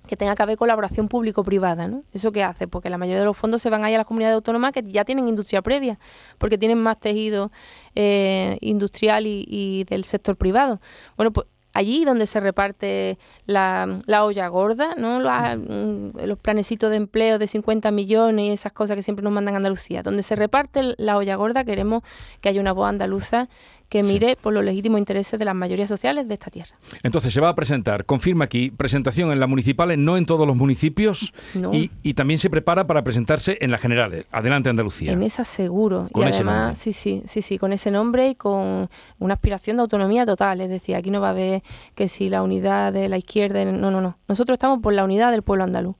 que 0.07 0.17
tenga 0.17 0.37
que 0.37 0.43
haber 0.43 0.57
colaboración 0.57 1.09
público-privada, 1.09 1.88
¿no? 1.88 2.05
¿Eso 2.12 2.31
qué 2.31 2.45
hace? 2.45 2.69
Porque 2.69 2.91
la 2.91 2.97
mayoría 2.97 3.21
de 3.21 3.25
los 3.25 3.37
fondos 3.37 3.61
se 3.61 3.71
van 3.71 3.85
ahí 3.85 3.93
a 3.95 3.99
las 3.99 4.07
comunidades 4.07 4.37
autónomas 4.37 4.71
que 4.71 4.83
ya 4.85 5.05
tienen 5.05 5.26
industria 5.26 5.62
previa, 5.62 5.99
porque 6.38 6.59
tienen 6.59 6.79
más 6.79 7.00
tejido 7.00 7.50
eh, 7.97 8.57
industrial 8.61 9.25
y, 9.26 9.83
del 9.85 10.05
sector 10.05 10.37
privado. 10.37 10.81
Bueno, 11.17 11.33
pues 11.33 11.49
allí 11.76 12.06
donde 12.06 12.26
se 12.26 12.40
reparte 12.40 13.18
la, 13.45 14.00
olla 14.25 14.49
gorda, 14.49 14.95
¿no? 14.97 15.21
Mm, 15.21 16.12
los, 16.25 16.38
planecitos 16.38 16.90
de 16.90 16.97
empleo 16.97 17.38
de 17.38 17.47
50 17.47 17.90
millones 17.90 18.47
y 18.47 18.50
esas 18.50 18.73
cosas 18.73 18.97
que 18.97 19.02
siempre 19.02 19.23
nos 19.23 19.33
mandan 19.33 19.54
a 19.54 19.56
Andalucía. 19.59 20.02
Donde 20.02 20.23
se 20.23 20.37
reparte 20.37 20.95
la 20.97 21.16
olla 21.18 21.37
gorda 21.37 21.64
queremos 21.64 22.02
que 22.40 22.49
haya 22.49 22.61
una 22.61 22.73
voz 22.73 22.88
andaluza 22.88 23.49
que 23.88 24.02
mire 24.02 24.37
por 24.40 24.52
los 24.52 24.64
legítimos 24.64 24.99
intereses 24.99 25.38
de 25.38 25.45
las 25.45 25.55
mayorías 25.55 25.88
sociales 25.88 26.28
de 26.28 26.35
esta 26.35 26.50
tierra. 26.50 26.76
Entonces 27.02 27.33
se 27.33 27.40
va 27.40 27.50
a 27.50 27.55
presentar, 27.55 28.05
confirma 28.05 28.45
aquí, 28.45 28.71
presentación 28.71 29.31
en 29.31 29.40
las 29.40 29.49
municipales, 29.49 29.99
no 29.99 30.16
en 30.16 30.26
todos 30.26 30.47
los 30.47 30.57
municipios, 30.57 31.33
y, 31.73 32.14
también 32.14 32.38
se 32.38 32.49
prepara 32.49 32.87
para 32.87 33.05
presentarse 33.05 33.59
en 33.61 33.71
las 33.71 33.81
generales. 33.81 34.25
Adelante 34.31 34.71
Andalucía. 34.71 35.12
En 35.12 35.23
esa 35.23 35.45
seguro. 35.45 36.09
y 36.14 36.23
además, 36.23 36.78
sí, 36.78 36.95
sí, 36.95 37.23
sí, 37.26 37.43
sí, 37.43 37.59
con 37.59 37.75
ese 37.75 37.90
nombre 37.90 38.31
y 38.31 38.35
con 38.35 38.88
una 39.19 39.35
aspiración 39.35 39.76
de 39.76 39.83
autonomía 39.83 40.25
total. 40.25 40.62
Es 40.62 40.71
decir, 40.71 40.97
aquí 40.97 41.11
no 41.11 41.21
va 41.21 41.28
a 41.28 41.31
haber 41.31 41.62
que 41.95 42.09
si 42.09 42.31
la 42.31 42.43
unidad 42.43 42.93
de 42.93 43.09
la 43.09 43.19
izquierda, 43.19 43.64
no, 43.66 43.90
no, 43.90 44.00
no. 44.00 44.16
Nosotros 44.28 44.57
estamos 44.57 44.81
por 44.81 44.95
la 44.95 45.05
unidad 45.05 45.31
del 45.31 45.43
pueblo 45.43 45.64
andaluz. 45.64 45.97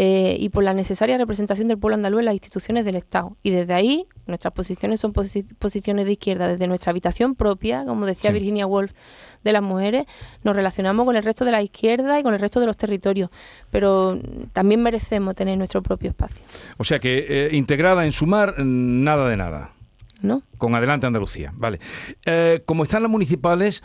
Eh, 0.00 0.36
y 0.38 0.50
por 0.50 0.62
la 0.62 0.74
necesaria 0.74 1.18
representación 1.18 1.66
del 1.66 1.76
pueblo 1.76 1.96
andaluz 1.96 2.20
en 2.20 2.26
las 2.26 2.34
instituciones 2.34 2.84
del 2.84 2.94
Estado. 2.94 3.36
Y 3.42 3.50
desde 3.50 3.74
ahí 3.74 4.06
nuestras 4.26 4.54
posiciones 4.54 5.00
son 5.00 5.12
posiciones 5.12 6.06
de 6.06 6.12
izquierda, 6.12 6.46
desde 6.46 6.68
nuestra 6.68 6.90
habitación 6.90 7.34
propia, 7.34 7.84
como 7.84 8.06
decía 8.06 8.30
Virginia 8.30 8.64
Woolf 8.64 8.92
de 9.42 9.52
las 9.52 9.60
mujeres, 9.60 10.06
nos 10.44 10.54
relacionamos 10.54 11.04
con 11.04 11.16
el 11.16 11.24
resto 11.24 11.44
de 11.44 11.50
la 11.50 11.62
izquierda 11.62 12.20
y 12.20 12.22
con 12.22 12.32
el 12.32 12.38
resto 12.38 12.60
de 12.60 12.66
los 12.66 12.76
territorios, 12.76 13.30
pero 13.72 14.16
también 14.52 14.84
merecemos 14.84 15.34
tener 15.34 15.58
nuestro 15.58 15.82
propio 15.82 16.10
espacio. 16.10 16.44
O 16.76 16.84
sea 16.84 17.00
que 17.00 17.26
eh, 17.28 17.56
integrada 17.56 18.04
en 18.04 18.12
sumar, 18.12 18.54
nada 18.60 19.28
de 19.28 19.36
nada. 19.36 19.72
¿No? 20.22 20.42
Con 20.58 20.76
Adelante 20.76 21.08
Andalucía, 21.08 21.52
vale. 21.56 21.80
Eh, 22.24 22.62
como 22.66 22.84
están 22.84 23.02
las 23.02 23.10
municipales, 23.10 23.82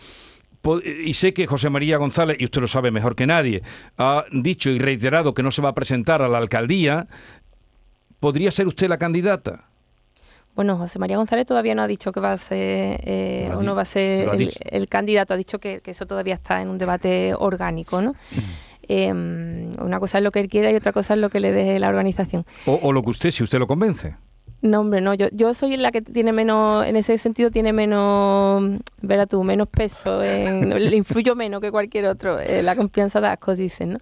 y 0.83 1.13
sé 1.13 1.33
que 1.33 1.47
José 1.47 1.69
María 1.69 1.97
González, 1.97 2.37
y 2.39 2.45
usted 2.45 2.61
lo 2.61 2.67
sabe 2.67 2.91
mejor 2.91 3.15
que 3.15 3.27
nadie, 3.27 3.63
ha 3.97 4.25
dicho 4.31 4.69
y 4.69 4.79
reiterado 4.79 5.33
que 5.33 5.43
no 5.43 5.51
se 5.51 5.61
va 5.61 5.69
a 5.69 5.75
presentar 5.75 6.21
a 6.21 6.29
la 6.29 6.37
alcaldía, 6.37 7.07
¿podría 8.19 8.51
ser 8.51 8.67
usted 8.67 8.87
la 8.87 8.97
candidata? 8.97 9.65
Bueno, 10.55 10.77
José 10.77 10.99
María 10.99 11.17
González 11.17 11.47
todavía 11.47 11.73
no 11.73 11.81
ha 11.81 11.87
dicho 11.87 12.11
que 12.11 12.19
va 12.19 12.33
a 12.33 12.37
ser 12.37 13.01
eh, 13.03 13.51
o 13.55 13.63
no 13.63 13.73
va 13.75 13.81
a 13.81 13.85
ser 13.85 14.29
el, 14.69 14.87
candidato, 14.87 15.33
ha 15.33 15.37
dicho 15.37 15.59
que, 15.59 15.81
eso 15.83 16.05
todavía 16.05 16.35
está 16.35 16.61
en 16.61 16.69
un 16.69 16.77
debate 16.77 17.33
orgánico, 17.37 18.01
¿no? 18.01 18.15
Em, 18.87 19.71
una 19.81 19.99
cosa 19.99 20.19
es 20.19 20.23
lo 20.23 20.31
que 20.31 20.41
él 20.41 20.49
quiera 20.49 20.71
y 20.71 20.75
otra 20.75 20.91
cosa 20.91 21.15
es 21.15 21.19
lo 21.19 21.29
que 21.29 21.39
le 21.39 21.51
dé 21.51 21.79
la 21.79 21.89
organización. 21.89 22.45
o 22.65 22.91
lo 22.91 23.01
que 23.01 23.09
usted, 23.09 23.31
si 23.31 23.43
usted 23.43 23.57
lo 23.57 23.67
convence. 23.67 24.15
No, 24.63 24.79
hombre, 24.79 25.01
no. 25.01 25.13
Yo, 25.13 25.27
yo 25.33 25.53
soy 25.53 25.75
la 25.75 25.91
que 25.91 26.01
tiene 26.01 26.31
menos, 26.31 26.85
en 26.85 26.95
ese 26.95 27.17
sentido, 27.17 27.51
tiene 27.51 27.73
menos, 27.73 28.79
verá 29.01 29.25
tú, 29.25 29.43
menos 29.43 29.67
peso, 29.67 30.21
le 30.21 30.95
influyo 30.95 31.35
menos 31.35 31.59
que 31.59 31.69
cualquier 31.69 32.05
otro. 32.05 32.39
Eh, 32.39 32.63
la 32.63 32.77
confianza 32.77 33.19
de 33.19 33.27
asco, 33.27 33.57
dicen, 33.57 33.93
¿no? 33.93 33.99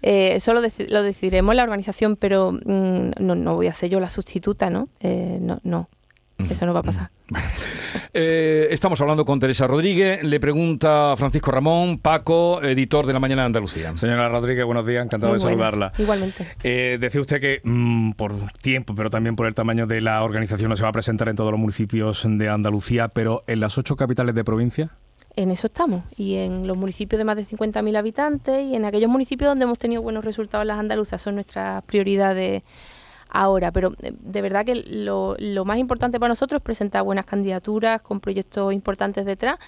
Eh, 0.00 0.36
eso 0.36 0.54
lo, 0.54 0.62
decidiremos 0.62 1.54
la 1.54 1.62
organización, 1.62 2.16
pero 2.16 2.52
mm, 2.52 3.10
no, 3.20 3.34
no 3.34 3.54
voy 3.54 3.66
a 3.66 3.74
ser 3.74 3.90
yo 3.90 4.00
la 4.00 4.08
sustituta, 4.08 4.70
¿no? 4.70 4.88
Eh, 5.00 5.38
no, 5.42 5.60
no. 5.62 5.90
Eso 6.38 6.64
no 6.64 6.72
va 6.72 6.80
a 6.80 6.84
pasar. 6.84 7.10
Eh, 8.20 8.66
estamos 8.72 9.00
hablando 9.00 9.24
con 9.24 9.38
Teresa 9.38 9.68
Rodríguez. 9.68 10.24
Le 10.24 10.40
pregunta 10.40 11.14
Francisco 11.16 11.52
Ramón, 11.52 12.00
Paco, 12.00 12.60
editor 12.64 13.06
de 13.06 13.12
La 13.12 13.20
Mañana 13.20 13.42
de 13.42 13.46
Andalucía. 13.46 13.96
Señora 13.96 14.28
Rodríguez, 14.28 14.64
buenos 14.64 14.84
días, 14.84 15.04
encantado 15.04 15.34
de 15.34 15.38
saludarla. 15.38 15.92
Igualmente. 15.98 16.44
Eh, 16.64 16.98
decía 17.00 17.20
usted 17.20 17.40
que 17.40 17.60
mm, 17.62 18.14
por 18.14 18.34
tiempo, 18.60 18.96
pero 18.96 19.08
también 19.08 19.36
por 19.36 19.46
el 19.46 19.54
tamaño 19.54 19.86
de 19.86 20.00
la 20.00 20.24
organización, 20.24 20.68
no 20.68 20.76
se 20.76 20.82
va 20.82 20.88
a 20.88 20.92
presentar 20.92 21.28
en 21.28 21.36
todos 21.36 21.52
los 21.52 21.60
municipios 21.60 22.26
de 22.28 22.48
Andalucía, 22.48 23.06
pero 23.06 23.44
en 23.46 23.60
las 23.60 23.78
ocho 23.78 23.94
capitales 23.94 24.34
de 24.34 24.42
provincia. 24.42 24.90
En 25.36 25.52
eso 25.52 25.68
estamos. 25.68 26.02
Y 26.16 26.38
en 26.38 26.66
los 26.66 26.76
municipios 26.76 27.18
de 27.18 27.24
más 27.24 27.36
de 27.36 27.46
50.000 27.46 27.96
habitantes 27.96 28.66
y 28.68 28.74
en 28.74 28.84
aquellos 28.84 29.10
municipios 29.10 29.48
donde 29.48 29.62
hemos 29.62 29.78
tenido 29.78 30.02
buenos 30.02 30.24
resultados 30.24 30.66
las 30.66 30.80
andaluzas 30.80 31.22
son 31.22 31.36
nuestras 31.36 31.84
prioridades 31.84 32.64
ahora. 33.28 33.72
Pero 33.72 33.92
eh, 34.02 34.12
de 34.18 34.42
verdad 34.42 34.64
que 34.64 34.74
lo, 34.74 35.36
más 35.64 35.78
importante 35.78 36.18
para 36.18 36.30
nosotros 36.30 36.60
es 36.60 36.64
presentar 36.64 37.02
buenas 37.02 37.26
candidaturas 37.26 38.00
con 38.02 38.20
proyectos 38.20 38.72
importantes 38.72 39.24
detrás 39.24 39.58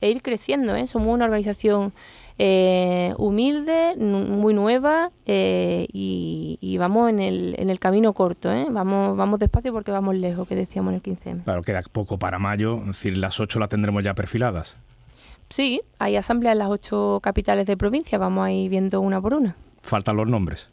e 0.00 0.10
ir 0.10 0.22
creciendo. 0.22 0.74
¿eh? 0.76 0.86
Somos 0.86 1.14
una 1.14 1.24
organización 1.24 1.92
eh, 2.38 3.14
humilde, 3.16 3.94
muy 3.96 4.52
nueva 4.54 5.10
y, 5.26 6.76
vamos 6.78 7.10
en 7.10 7.20
el, 7.20 7.54
en 7.58 7.70
el 7.70 7.78
camino 7.78 8.12
corto. 8.12 8.50
Vamos, 8.70 9.16
vamos 9.16 9.38
despacio 9.38 9.72
porque 9.72 9.90
vamos 9.92 10.16
lejos, 10.16 10.46
que 10.48 10.56
decíamos 10.56 10.90
en 10.90 10.96
el 10.96 11.02
15 11.02 11.36
Claro, 11.44 11.62
queda 11.62 11.82
poco 11.90 12.18
para 12.18 12.38
mayo, 12.38 12.78
es 12.80 12.86
decir, 12.86 13.16
las 13.16 13.38
ocho 13.40 13.58
las 13.58 13.68
tendremos 13.68 14.02
ya 14.02 14.14
perfiladas. 14.14 14.76
Sí, 15.50 15.82
hay 15.98 16.16
asamblea 16.16 16.52
en 16.52 16.58
las 16.58 16.68
ocho 16.68 17.20
capitales 17.22 17.66
de 17.66 17.76
provincia, 17.76 18.18
vamos 18.18 18.46
a 18.46 18.50
ir 18.50 18.70
viendo 18.70 19.00
una 19.00 19.20
por 19.20 19.34
una. 19.34 19.56
Faltan 19.82 20.16
los 20.16 20.26
nombres. 20.26 20.70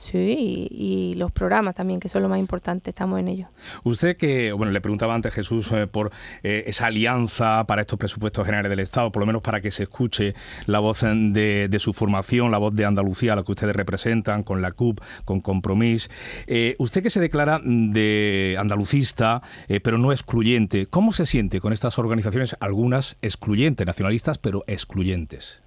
Sí, 0.00 0.66
y, 0.70 1.12
los 1.16 1.30
programas 1.30 1.74
también, 1.74 2.00
que 2.00 2.08
son 2.08 2.22
lo 2.22 2.30
más 2.30 2.38
importante, 2.38 2.88
estamos 2.88 3.20
en 3.20 3.28
ello. 3.28 3.48
Usted 3.84 4.16
que, 4.16 4.50
bueno, 4.50 4.72
le 4.72 4.80
preguntaba 4.80 5.14
antes 5.14 5.34
Jesús 5.34 5.70
eh, 5.72 5.86
por 5.86 6.10
eh, 6.42 6.64
esa 6.66 6.86
alianza 6.86 7.64
para 7.66 7.82
estos 7.82 7.98
presupuestos 7.98 8.46
generales 8.46 8.70
del 8.70 8.80
Estado, 8.80 9.12
por 9.12 9.20
lo 9.20 9.26
menos 9.26 9.42
para 9.42 9.60
que 9.60 9.70
se 9.70 9.82
escuche 9.82 10.34
la 10.64 10.78
voz 10.78 11.02
de, 11.02 11.76
su 11.78 11.92
formación, 11.92 12.50
la 12.50 12.56
voz 12.56 12.74
de 12.74 12.86
Andalucía, 12.86 13.36
la 13.36 13.42
que 13.42 13.52
ustedes 13.52 13.76
representan, 13.76 14.42
con 14.42 14.62
la 14.62 14.72
CUP, 14.72 15.02
con 15.26 15.42
Compromís. 15.42 16.08
Eh, 16.46 16.76
usted 16.78 17.02
que 17.02 17.10
se 17.10 17.20
declara 17.20 17.60
de 17.62 18.56
andalucista, 18.58 19.42
pero 19.84 19.98
no 19.98 20.12
excluyente, 20.12 20.86
¿cómo 20.86 21.12
se 21.12 21.26
siente 21.26 21.60
con 21.60 21.74
estas 21.74 21.98
organizaciones, 21.98 22.56
algunas 22.60 23.18
excluyentes, 23.20 23.86
nacionalistas, 23.86 24.38
pero 24.38 24.64
excluyentes? 24.66 25.62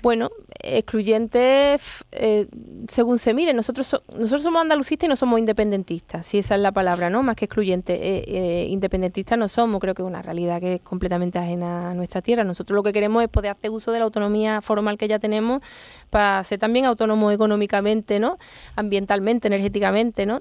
Bueno, 0.00 0.30
excluyentes 0.60 2.04
eh, 2.12 2.46
según 2.86 3.18
se 3.18 3.34
mire. 3.34 3.52
Nosotros, 3.52 4.00
nosotros 4.14 4.42
somos 4.42 4.62
andalucistas 4.62 5.06
y 5.06 5.08
no 5.08 5.16
somos 5.16 5.40
independentistas, 5.40 6.24
si 6.24 6.38
esa 6.38 6.54
es 6.54 6.60
la 6.60 6.70
palabra, 6.70 7.10
¿no? 7.10 7.22
Más 7.24 7.34
que 7.34 7.46
excluyentes. 7.46 7.98
Eh, 8.00 8.24
eh, 8.26 8.66
independentistas 8.68 9.36
no 9.36 9.48
somos, 9.48 9.80
creo 9.80 9.94
que 9.94 10.02
es 10.02 10.06
una 10.06 10.22
realidad 10.22 10.60
que 10.60 10.74
es 10.74 10.80
completamente 10.82 11.38
ajena 11.38 11.90
a 11.90 11.94
nuestra 11.94 12.22
tierra. 12.22 12.44
Nosotros 12.44 12.76
lo 12.76 12.82
que 12.84 12.92
queremos 12.92 13.24
es 13.24 13.28
poder 13.28 13.50
hacer 13.50 13.70
uso 13.70 13.90
de 13.90 13.98
la 13.98 14.04
autonomía 14.04 14.60
formal 14.62 14.98
que 14.98 15.08
ya 15.08 15.18
tenemos 15.18 15.62
para 16.10 16.42
ser 16.44 16.60
también 16.60 16.84
autónomos 16.86 17.34
económicamente, 17.34 18.20
¿no? 18.20 18.38
Ambientalmente, 18.76 19.48
energéticamente, 19.48 20.26
¿no? 20.26 20.40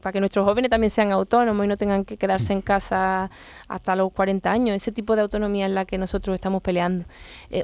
para 0.00 0.12
que 0.12 0.20
nuestros 0.20 0.44
jóvenes 0.44 0.70
también 0.70 0.90
sean 0.90 1.12
autónomos 1.12 1.64
y 1.64 1.68
no 1.68 1.76
tengan 1.76 2.04
que 2.04 2.16
quedarse 2.16 2.52
en 2.52 2.60
casa 2.60 3.30
hasta 3.68 3.96
los 3.96 4.12
40 4.12 4.50
años. 4.50 4.76
Ese 4.76 4.92
tipo 4.92 5.16
de 5.16 5.22
autonomía 5.22 5.66
es 5.66 5.72
la 5.72 5.86
que 5.86 5.96
nosotros 5.96 6.34
estamos 6.34 6.62
peleando. 6.62 7.06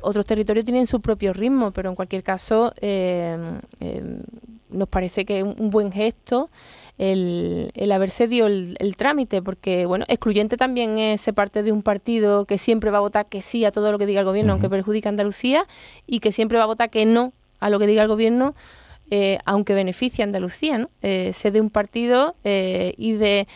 otros 0.02 0.24
territorios 0.24 0.64
tienen 0.64 0.86
su 0.86 1.01
propio 1.02 1.32
ritmo, 1.32 1.72
pero 1.72 1.90
en 1.90 1.96
cualquier 1.96 2.22
caso 2.22 2.72
eh, 2.80 3.36
eh, 3.80 4.20
nos 4.70 4.88
parece 4.88 5.24
que 5.24 5.40
es 5.40 5.44
un 5.44 5.70
buen 5.70 5.92
gesto 5.92 6.50
el, 6.98 7.70
el 7.74 7.92
haber 7.92 8.10
cedido 8.10 8.46
el, 8.46 8.94
trámite, 8.96 9.42
porque 9.42 9.86
bueno, 9.86 10.04
excluyente 10.08 10.56
también 10.56 10.98
es 10.98 11.20
ser 11.20 11.34
parte 11.34 11.62
de 11.62 11.72
un 11.72 11.82
partido 11.82 12.44
que 12.44 12.58
siempre 12.58 12.90
va 12.90 12.98
a 12.98 13.00
votar 13.00 13.26
que 13.26 13.42
sí 13.42 13.64
a 13.64 13.72
todo 13.72 13.90
lo 13.92 13.98
que 13.98 14.06
diga 14.06 14.20
el 14.20 14.26
gobierno, 14.26 14.52
aunque 14.52 14.68
perjudique 14.68 15.08
a 15.08 15.10
Andalucía, 15.10 15.66
y 16.06 16.20
que 16.20 16.32
siempre 16.32 16.58
va 16.58 16.64
a 16.64 16.68
votar 16.68 16.90
que 16.90 17.04
no 17.04 17.32
a 17.60 17.70
lo 17.70 17.78
que 17.78 17.86
diga 17.86 18.02
el 18.02 18.08
gobierno, 18.08 18.54
eh, 19.14 19.38
aunque 19.44 19.74
beneficia 19.74 20.24
a 20.24 20.26
Andalucía, 20.26 20.78
¿no? 20.78 20.88
Eh, 21.02 21.34
de 21.42 21.60
un 21.60 21.68
partido 21.68 22.34
eh, 22.44 22.94
y 22.96 23.12
de 23.12 23.46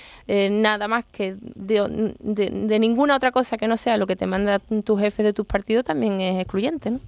nada 0.51 0.87
más 0.87 1.07
que 1.07 1.37
de, 1.41 2.79
ninguna 2.79 3.17
otra 3.17 3.33
cosa 3.33 3.57
que 3.57 3.67
no 3.67 3.79
sea 3.79 3.97
lo 3.97 4.07
que 4.07 4.17
te 4.17 4.27
manda 4.27 4.59
tu 4.59 4.99
jefe 4.99 5.23
de 5.23 5.33
tus 5.33 5.47
partidos 5.47 5.87
también 5.87 6.21
es 6.21 6.43
excluyente. 6.43 6.91
¿no? 6.91 7.01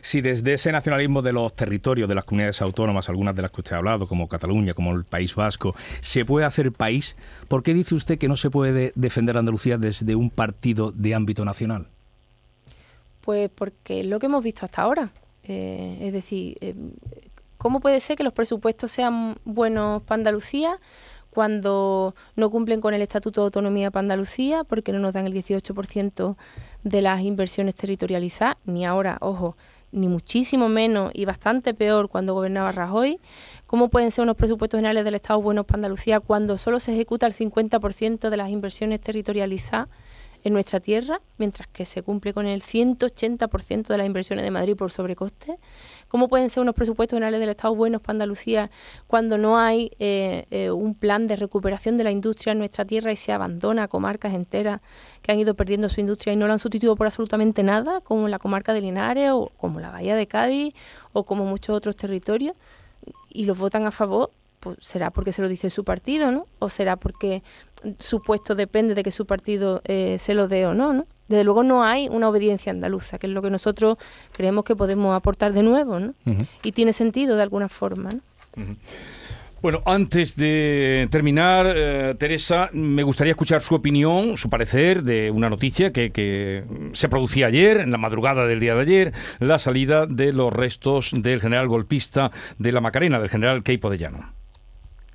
Si 0.00 0.20
desde 0.20 0.54
ese 0.54 0.72
nacionalismo 0.72 1.22
de 1.22 1.32
los 1.32 1.54
territorios, 1.54 2.08
de 2.08 2.16
las 2.16 2.24
comunidades 2.24 2.60
autónomas, 2.60 3.08
algunas 3.08 3.36
de 3.36 3.42
las 3.42 3.52
que 3.52 3.60
usted 3.60 3.76
ha 3.76 3.78
hablado, 3.78 4.08
como 4.08 4.26
Cataluña, 4.26 4.74
como 4.74 4.92
el 4.96 5.04
País 5.04 5.36
Vasco, 5.36 5.76
se 6.00 6.24
puede 6.24 6.44
hacer 6.44 6.72
país, 6.72 7.14
¿por 7.46 7.62
qué 7.62 7.72
dice 7.72 7.94
usted 7.94 8.18
que 8.18 8.26
no 8.26 8.34
se 8.34 8.50
puede 8.50 8.90
defender 8.96 9.36
a 9.36 9.38
Andalucía 9.38 9.78
desde 9.78 10.16
un 10.16 10.30
partido 10.30 10.90
de 10.90 11.14
ámbito 11.14 11.44
nacional? 11.44 11.86
Pues 13.20 13.48
porque 13.54 14.02
lo 14.02 14.18
que 14.18 14.26
hemos 14.26 14.42
visto 14.42 14.64
hasta 14.64 14.82
ahora. 14.82 15.10
es 15.44 16.12
decir, 16.12 16.56
¿Cómo 17.62 17.78
puede 17.78 18.00
ser 18.00 18.16
que 18.16 18.24
los 18.24 18.32
presupuestos 18.32 18.90
sean 18.90 19.36
buenos 19.44 20.02
para 20.02 20.16
Andalucía 20.16 20.80
cuando 21.30 22.16
no 22.34 22.50
cumplen 22.50 22.80
con 22.80 22.92
el 22.92 23.02
Estatuto 23.02 23.40
de 23.40 23.44
Autonomía 23.44 23.92
para 23.92 24.00
Andalucía, 24.00 24.64
porque 24.64 24.90
no 24.90 24.98
nos 24.98 25.12
dan 25.12 25.28
el 25.28 25.32
18% 25.32 26.36
de 26.82 27.02
las 27.02 27.20
inversiones 27.20 27.76
territorializadas, 27.76 28.56
ni 28.64 28.84
ahora, 28.84 29.16
ojo, 29.20 29.56
ni 29.92 30.08
muchísimo 30.08 30.68
menos 30.68 31.12
y 31.14 31.24
bastante 31.24 31.72
peor 31.72 32.08
cuando 32.08 32.34
gobernaba 32.34 32.72
Rajoy? 32.72 33.20
¿Cómo 33.68 33.90
pueden 33.90 34.10
ser 34.10 34.24
unos 34.24 34.36
presupuestos 34.36 34.78
generales 34.78 35.04
del 35.04 35.14
Estado 35.14 35.40
buenos 35.40 35.64
para 35.64 35.76
Andalucía 35.76 36.18
cuando 36.18 36.58
solo 36.58 36.80
se 36.80 36.92
ejecuta 36.92 37.28
el 37.28 37.32
50% 37.32 38.28
de 38.28 38.36
las 38.36 38.50
inversiones 38.50 39.00
territorializadas? 39.00 39.88
En 40.44 40.52
nuestra 40.52 40.80
tierra, 40.80 41.20
mientras 41.38 41.68
que 41.68 41.84
se 41.84 42.02
cumple 42.02 42.34
con 42.34 42.46
el 42.46 42.62
180% 42.62 43.86
de 43.86 43.96
las 43.96 44.06
inversiones 44.06 44.44
de 44.44 44.50
Madrid 44.50 44.76
por 44.76 44.90
sobrecoste. 44.90 45.58
¿Cómo 46.08 46.28
pueden 46.28 46.50
ser 46.50 46.62
unos 46.62 46.74
presupuestos 46.74 47.16
generales 47.16 47.40
del 47.40 47.50
Estado 47.50 47.74
buenos 47.74 48.00
para 48.00 48.12
Andalucía 48.12 48.70
cuando 49.06 49.38
no 49.38 49.58
hay 49.58 49.92
eh, 49.98 50.46
eh, 50.50 50.70
un 50.70 50.94
plan 50.94 51.26
de 51.26 51.36
recuperación 51.36 51.96
de 51.96 52.04
la 52.04 52.10
industria 52.10 52.52
en 52.52 52.58
nuestra 52.58 52.84
tierra 52.84 53.12
y 53.12 53.16
se 53.16 53.32
abandona 53.32 53.88
comarcas 53.88 54.34
enteras 54.34 54.80
que 55.22 55.32
han 55.32 55.38
ido 55.38 55.54
perdiendo 55.54 55.88
su 55.88 56.00
industria 56.00 56.32
y 56.32 56.36
no 56.36 56.46
la 56.46 56.54
han 56.54 56.58
sustituido 56.58 56.96
por 56.96 57.06
absolutamente 57.06 57.62
nada, 57.62 58.00
como 58.00 58.28
la 58.28 58.38
comarca 58.38 58.72
de 58.72 58.80
Linares 58.80 59.30
o 59.32 59.50
como 59.56 59.80
la 59.80 59.90
Bahía 59.90 60.16
de 60.16 60.26
Cádiz 60.26 60.74
o 61.12 61.24
como 61.24 61.44
muchos 61.44 61.76
otros 61.76 61.96
territorios? 61.96 62.56
Y 63.30 63.46
los 63.46 63.58
votan 63.58 63.86
a 63.86 63.90
favor 63.90 64.30
pues 64.62 64.78
será 64.80 65.10
porque 65.10 65.32
se 65.32 65.42
lo 65.42 65.48
dice 65.48 65.70
su 65.70 65.82
partido, 65.82 66.30
¿no? 66.30 66.46
O 66.60 66.68
será 66.68 66.96
porque 66.96 67.42
su 67.98 68.22
puesto 68.22 68.54
depende 68.54 68.94
de 68.94 69.02
que 69.02 69.10
su 69.10 69.26
partido 69.26 69.82
eh, 69.84 70.18
se 70.20 70.34
lo 70.34 70.46
dé 70.46 70.66
o 70.66 70.72
no, 70.72 70.92
¿no? 70.92 71.06
Desde 71.26 71.42
luego 71.42 71.64
no 71.64 71.82
hay 71.82 72.08
una 72.08 72.28
obediencia 72.28 72.70
andaluza, 72.70 73.18
que 73.18 73.26
es 73.26 73.32
lo 73.32 73.42
que 73.42 73.50
nosotros 73.50 73.96
creemos 74.30 74.64
que 74.64 74.76
podemos 74.76 75.16
aportar 75.16 75.52
de 75.52 75.64
nuevo, 75.64 75.98
¿no? 75.98 76.14
Y 76.62 76.72
tiene 76.72 76.92
sentido 76.92 77.34
de 77.34 77.42
alguna 77.42 77.68
forma, 77.68 78.12
¿no? 78.12 78.20
Bueno, 79.62 79.82
antes 79.84 80.36
de 80.36 81.08
terminar, 81.10 81.72
eh, 81.76 82.14
Teresa, 82.18 82.68
me 82.72 83.02
gustaría 83.02 83.32
escuchar 83.32 83.62
su 83.62 83.74
opinión, 83.74 84.36
su 84.36 84.50
parecer 84.50 85.02
de 85.02 85.30
una 85.30 85.48
noticia 85.48 85.92
que, 85.92 86.10
que, 86.10 86.64
se 86.92 87.08
producía 87.08 87.46
ayer, 87.46 87.78
en 87.78 87.90
la 87.90 87.98
madrugada 87.98 88.46
del 88.46 88.60
día 88.60 88.74
de 88.74 88.80
ayer, 88.82 89.12
la 89.38 89.58
salida 89.58 90.06
de 90.06 90.32
los 90.32 90.52
restos 90.52 91.12
del 91.16 91.40
general 91.40 91.68
golpista 91.68 92.30
de 92.58 92.72
la 92.72 92.80
Macarena, 92.80 93.18
del 93.18 93.30
general 93.30 93.62
Keipo 93.62 93.88
de 93.88 93.98
Llano. 93.98 94.41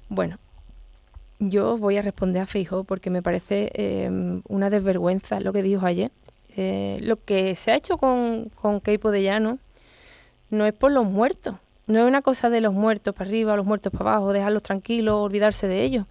Bueno, 0.10 0.38
yo 1.40 1.78
voy 1.78 1.98
a 1.98 2.02
responder 2.02 2.42
a 2.42 2.46
Feijóo 2.46 2.84
porque 2.84 3.10
me 3.10 3.22
parece 3.22 3.70
em, 3.74 4.42
una 4.48 4.70
desvergüenza 4.70 5.40
lo 5.40 5.54
que 5.54 5.62
dijo 5.62 5.86
ayer. 5.86 6.12
Eh, 6.56 6.98
lo 7.02 7.24
que 7.24 7.56
se 7.56 7.72
ha 7.72 7.76
hecho 7.76 7.98
con, 7.98 8.50
con 8.56 8.82
Keipo 8.82 9.12
de 9.12 9.22
Llano 9.22 9.60
no 10.50 10.66
es 10.66 10.74
por 10.74 10.92
los 10.92 11.06
muertos, 11.06 11.56
no 11.88 12.00
es 12.00 12.06
una 12.06 12.22
cosa 12.22 12.50
de 12.50 12.62
los 12.62 12.74
muertos 12.74 13.14
para 13.14 13.30
arriba, 13.30 13.56
los 13.56 13.66
muertos 13.66 13.92
para 13.92 14.12
abajo, 14.12 14.34
dejarlos 14.34 14.64
tranquilos, 14.64 15.16
olvidarse 15.22 15.68
de 15.68 15.84
ellos. 15.84 16.06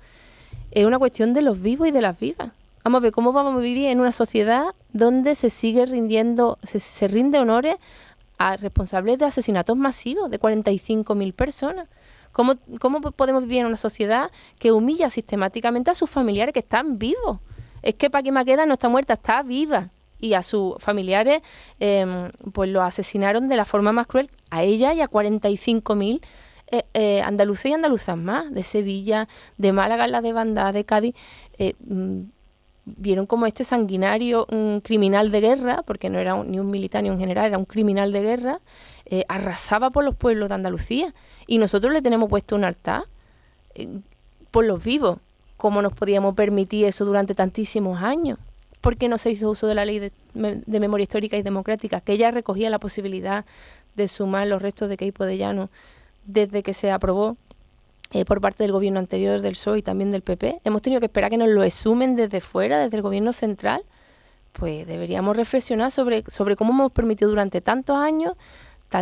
Es 0.70 0.84
una 0.86 0.98
cuestión 0.98 1.32
de 1.34 1.42
los 1.42 1.60
vivos 1.60 1.88
y 1.88 1.90
de 1.90 2.00
las 2.00 2.18
vivas. 2.18 2.52
Vamos 2.84 3.00
a 3.00 3.02
ver 3.02 3.12
cómo 3.12 3.32
vamos 3.32 3.54
a 3.54 3.58
vivir 3.58 3.88
en 3.88 4.00
una 4.00 4.12
sociedad 4.12 4.66
donde 4.92 5.34
se 5.34 5.50
sigue 5.50 5.86
rindiendo, 5.86 6.58
se, 6.62 6.78
se 6.78 7.08
rinde 7.08 7.38
honores 7.38 7.76
a 8.38 8.56
responsables 8.56 9.18
de 9.18 9.24
asesinatos 9.24 9.76
masivos 9.76 10.30
de 10.30 10.38
45.000 10.38 11.32
personas. 11.32 11.88
¿Cómo, 12.36 13.00
podemos 13.16 13.44
vivir 13.44 13.60
en 13.60 13.66
una 13.66 13.78
sociedad 13.78 14.30
que 14.58 14.70
humilla 14.70 15.08
sistemáticamente 15.08 15.90
a 15.90 15.94
sus 15.94 16.10
familiares 16.10 16.52
que 16.52 16.58
están 16.58 16.98
vivos? 16.98 17.38
Es 17.80 17.94
que 17.94 18.10
Paqui 18.10 18.30
Maqueda 18.30 18.66
no 18.66 18.74
está 18.74 18.90
muerta, 18.90 19.14
está 19.14 19.42
viva. 19.42 19.88
Y 20.20 20.34
a 20.34 20.42
sus 20.42 20.74
familiares, 20.78 21.40
em, 21.80 22.30
pues 22.52 22.68
lo 22.68 22.82
asesinaron 22.82 23.48
de 23.48 23.56
la 23.56 23.64
forma 23.64 23.92
más 23.92 24.06
cruel, 24.06 24.30
a 24.50 24.62
ella 24.62 24.92
y 24.92 25.00
a 25.00 25.08
45.000 25.08 26.20
eh, 26.70 26.82
eh, 26.92 27.22
andaluces 27.22 27.70
y 27.70 27.74
andaluzas 27.74 28.18
más, 28.18 28.52
de 28.52 28.62
Sevilla, 28.62 29.28
de 29.56 29.72
Málaga, 29.72 30.06
la 30.06 30.20
de 30.20 30.32
Banda, 30.34 30.72
de 30.72 30.84
Cádiz. 30.84 31.14
Eh, 31.58 31.74
mm, 31.86 32.20
vieron 32.84 33.26
como 33.26 33.46
este 33.46 33.64
sanguinario 33.64 34.46
un 34.50 34.80
criminal 34.82 35.30
de 35.30 35.40
guerra, 35.40 35.82
porque 35.86 36.10
no 36.10 36.18
era 36.18 36.36
ni 36.44 36.58
un 36.58 36.70
militar 36.70 37.02
ni 37.02 37.10
un 37.10 37.18
general, 37.18 37.46
era 37.46 37.58
un 37.58 37.64
criminal 37.64 38.12
de 38.12 38.22
guerra, 38.22 38.60
eh, 39.08 39.24
arrasaba 39.28 39.90
por 39.90 40.04
los 40.04 40.16
pueblos 40.16 40.48
de 40.48 40.56
Andalucía 40.56 41.14
y 41.46 41.58
nosotros 41.58 41.92
le 41.92 42.02
tenemos 42.02 42.28
puesto 42.28 42.56
un 42.56 42.64
altar 42.64 43.04
eh, 43.76 44.00
por 44.50 44.64
los 44.64 44.82
vivos. 44.82 45.18
¿Cómo 45.56 45.80
nos 45.80 45.92
podíamos 45.92 46.34
permitir 46.34 46.86
eso 46.86 47.04
durante 47.04 47.32
tantísimos 47.34 48.02
años? 48.02 48.40
¿Por 48.80 48.96
qué 48.96 49.08
no 49.08 49.16
se 49.16 49.30
hizo 49.30 49.48
uso 49.48 49.68
de 49.68 49.76
la 49.76 49.84
ley 49.84 50.00
de, 50.00 50.10
memoria 50.80 51.04
histórica 51.04 51.36
y 51.36 51.42
democrática, 51.42 52.00
que 52.00 52.18
ya 52.18 52.32
recogía 52.32 52.68
la 52.68 52.80
posibilidad 52.80 53.44
de 53.94 54.08
sumar 54.08 54.48
los 54.48 54.60
restos 54.60 54.88
de 54.88 54.96
Queipo 54.96 55.24
de 55.24 55.38
Llano 55.38 55.70
desde 56.24 56.64
que 56.64 56.74
se 56.74 56.90
aprobó 56.90 57.36
eh, 58.10 58.24
por 58.24 58.40
parte 58.40 58.64
del 58.64 58.72
gobierno 58.72 58.98
anterior 58.98 59.40
del 59.40 59.52
PSOE 59.52 59.78
y 59.78 59.82
también 59.82 60.10
del 60.10 60.22
PP? 60.22 60.62
Hemos 60.64 60.82
tenido 60.82 60.98
que 60.98 61.06
esperar 61.06 61.30
que 61.30 61.36
nos 61.36 61.48
lo 61.48 61.62
exhumen 61.62 62.16
desde 62.16 62.40
fuera, 62.40 62.80
desde 62.80 62.96
el 62.96 63.02
gobierno 63.02 63.32
central. 63.32 63.84
Pues 64.52 64.84
deberíamos 64.84 65.36
reflexionar 65.36 65.92
sobre, 65.92 66.24
sobre 66.26 66.56
cómo 66.56 66.72
hemos 66.72 66.90
permitido 66.90 67.30
durante 67.30 67.60
tantos 67.60 67.96
años 67.96 68.34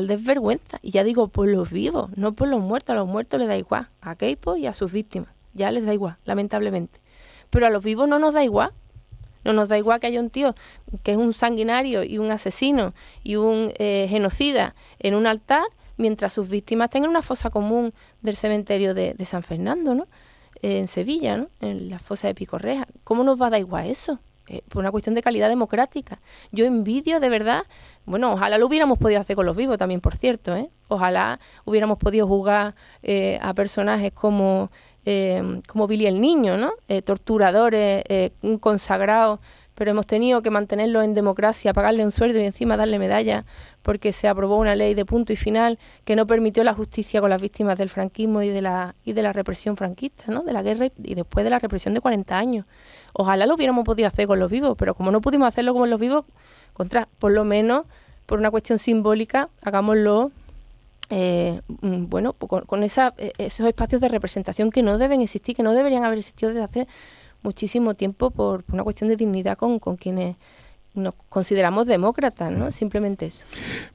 desvergüenza. 0.01 0.79
Y 0.83 0.91
ya 0.91 1.05
digo, 1.05 1.29
por 1.29 1.49
los 1.49 1.71
vivos, 1.71 2.11
no 2.17 2.33
por 2.33 2.49
los 2.49 2.61
muertos. 2.61 2.95
A 2.95 2.99
los 2.99 3.09
muertos 3.09 3.41
les 3.41 3.49
da 3.49 3.57
igual, 3.57 3.89
a 4.01 4.17
Keipo 4.17 4.57
y 4.57 4.67
a 4.67 4.75
sus 4.75 4.93
víctimas. 4.93 5.31
Ya 5.53 5.71
les 5.71 5.87
da 5.87 5.95
igual, 5.95 6.17
lamentablemente. 6.25 7.01
Pero 7.51 7.67
a 7.67 7.71
los 7.71 7.85
vivos 7.85 8.09
no 8.09 8.19
nos 8.19 8.35
da 8.35 8.45
igual. 8.45 8.73
No 9.45 9.53
nos 9.53 9.69
da 9.69 9.79
igual 9.79 10.01
que 10.01 10.07
haya 10.07 10.21
un 10.21 10.31
tío 10.31 10.55
que 11.03 11.13
es 11.13 11.19
un 11.19 11.33
sanguinario 11.35 12.03
y 12.03 12.19
un 12.19 12.31
asesino 12.31 12.95
y 13.23 13.37
un 13.37 13.73
eh, 13.79 14.07
genocida 14.09 14.75
en 14.99 15.15
un 15.15 15.27
altar, 15.27 15.65
mientras 15.99 16.33
sus 16.33 16.49
víctimas 16.49 16.89
tengan 16.89 17.11
una 17.11 17.21
fosa 17.21 17.51
común 17.51 17.93
del 18.23 18.37
cementerio 18.37 18.95
de, 18.95 19.15
San 19.27 19.43
Fernando, 19.43 19.95
¿no? 19.95 20.09
en 20.63 20.89
Sevilla, 20.89 21.37
¿no? 21.37 21.49
En 21.61 21.91
la 21.91 21.99
fosa 21.99 22.27
de 22.27 22.35
Picorreja. 22.35 22.87
¿Cómo 23.05 23.23
nos 23.23 23.41
va 23.41 23.49
a 23.49 23.51
dar 23.51 23.61
igual 23.61 23.87
eso? 23.87 24.19
Eh, 24.47 24.61
por 24.69 24.81
una 24.81 24.91
cuestión 24.91 25.15
de 25.15 25.23
calidad 25.23 25.49
democrática. 25.49 26.21
Yo 26.53 26.67
envidio 26.67 27.19
de 27.19 27.31
verdad, 27.31 27.63
bueno, 28.05 28.35
ojalá 28.35 28.59
lo 28.59 28.67
hubiéramos 28.67 28.99
podido 28.99 29.19
hacer 29.19 29.37
con 29.37 29.47
los 29.47 29.57
vivos 29.57 29.79
también, 29.79 30.03
por 30.03 30.17
cierto, 30.17 30.55
¿eh? 30.55 30.69
ojalá 30.89 31.41
hubiéramos 31.65 31.97
podido 31.97 32.27
jugar 32.27 32.75
eh, 33.03 33.39
a 33.41 33.55
personajes 33.55 34.13
como, 34.13 34.71
como 35.67 35.87
Billy 35.87 36.07
el 36.07 36.21
Niño, 36.21 36.59
¿no? 36.59 36.73
torturadores, 37.05 38.05
consagrados 38.61 39.41
pero 39.75 39.91
hemos 39.91 40.07
tenido 40.07 40.43
que 40.43 40.51
mantenerlo 40.51 41.03
en 41.03 41.15
democracia, 41.15 41.73
pagarle 41.73 42.05
un 42.05 42.13
sueldo 42.13 42.39
y 42.39 42.45
encima 42.45 42.77
darle 42.77 42.99
medalla 42.99 43.45
porque 43.83 44.13
se 44.13 44.29
aprobó 44.29 44.57
una 44.57 44.75
ley 44.75 44.95
de 44.95 45.05
punto 45.05 45.33
y 45.33 45.37
final 45.37 45.79
que 46.05 46.17
no 46.17 46.27
permitió 46.27 46.65
la 46.65 46.75
justicia 46.75 47.21
con 47.21 47.31
las 47.31 47.43
víctimas 47.43 47.77
del 47.79 47.91
franquismo 47.91 48.43
y 48.43 48.49
de 48.49 48.63
la 48.63 48.95
y 49.05 49.13
de 49.13 49.23
la 49.23 49.33
represión 49.33 49.77
franquista, 49.77 50.33
¿no? 50.33 50.43
De 50.43 50.53
la 50.53 50.63
guerra 50.63 50.87
y 51.03 51.15
después 51.15 51.45
de 51.45 51.51
la 51.51 51.59
represión 51.59 51.95
de 51.95 52.01
40 52.01 52.37
años. 52.37 52.67
Ojalá 53.13 53.47
lo 53.47 53.55
hubiéramos 53.55 53.85
podido 53.85 54.09
hacer 54.09 54.27
con 54.27 54.39
los 54.39 54.51
vivos, 54.51 54.77
pero 54.79 54.95
como 54.95 55.11
no 55.11 55.21
pudimos 55.21 55.49
hacerlo 55.49 55.75
con 55.75 55.91
los 55.91 56.01
vivos, 56.01 56.25
contra, 56.73 57.09
por 57.19 57.33
lo 57.33 57.45
menos 57.45 57.85
por 58.27 58.39
una 58.39 58.51
cuestión 58.51 58.79
simbólica, 58.79 59.51
hagámoslo 59.63 60.31
eh, 61.11 61.61
mm, 61.83 62.07
bueno, 62.07 62.33
con, 62.33 62.65
con 62.65 62.83
esa, 62.83 63.15
e, 63.19 63.33
esos 63.39 63.67
espacios 63.67 64.01
de 64.01 64.09
representación 64.09 64.71
que 64.71 64.83
no 64.83 64.99
deben 64.99 65.21
existir, 65.21 65.55
que 65.55 65.63
no 65.63 65.73
deberían 65.73 66.05
haber 66.05 66.19
existido 66.19 66.53
desde 66.53 66.65
hace 66.65 66.89
muchísimo 67.45 67.95
tiempo 67.95 68.31
por, 68.31 68.65
una 68.73 68.83
cuestión 68.83 69.09
de 69.09 69.17
dignidad 69.17 69.57
con, 69.57 69.79
quienes 69.97 70.37
nos 70.95 71.15
consideramos 71.29 71.87
demócratas, 71.87 72.51
¿no? 72.51 72.71
Simplemente 72.71 73.27
eso. 73.27 73.47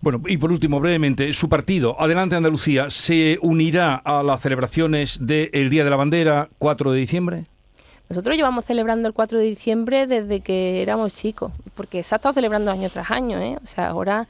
Bueno, 0.01 0.21
y 0.27 0.37
por 0.37 0.51
último, 0.51 0.79
brevemente, 0.79 1.33
su 1.33 1.49
partido, 1.49 1.99
Adelante 1.99 2.35
Andalucía, 2.35 2.89
¿se 2.89 3.39
unirá 3.41 3.95
a 3.95 4.21
las 4.23 4.41
celebraciones 4.41 5.17
del 5.21 5.69
Día 5.69 5.83
de 5.83 5.89
la 5.89 5.95
Bandera, 5.95 6.49
4 6.59 6.91
de 6.91 6.99
diciembre? 6.99 7.45
Nosotros 8.09 8.35
llevamos 8.35 8.65
celebrando 8.65 9.07
el 9.07 9.13
4 9.13 9.39
de 9.39 9.45
diciembre 9.45 10.07
desde 10.07 10.41
que 10.41 10.81
éramos 10.81 11.13
chicos, 11.13 11.51
porque 11.75 12.03
se 12.03 12.15
ha 12.15 12.17
estado 12.17 12.33
celebrando 12.33 12.71
año 12.71 12.89
tras 12.89 13.11
año, 13.11 13.39
¿eh? 13.39 13.57
O 13.61 13.67
sea, 13.67 13.89
ahora 13.89 14.27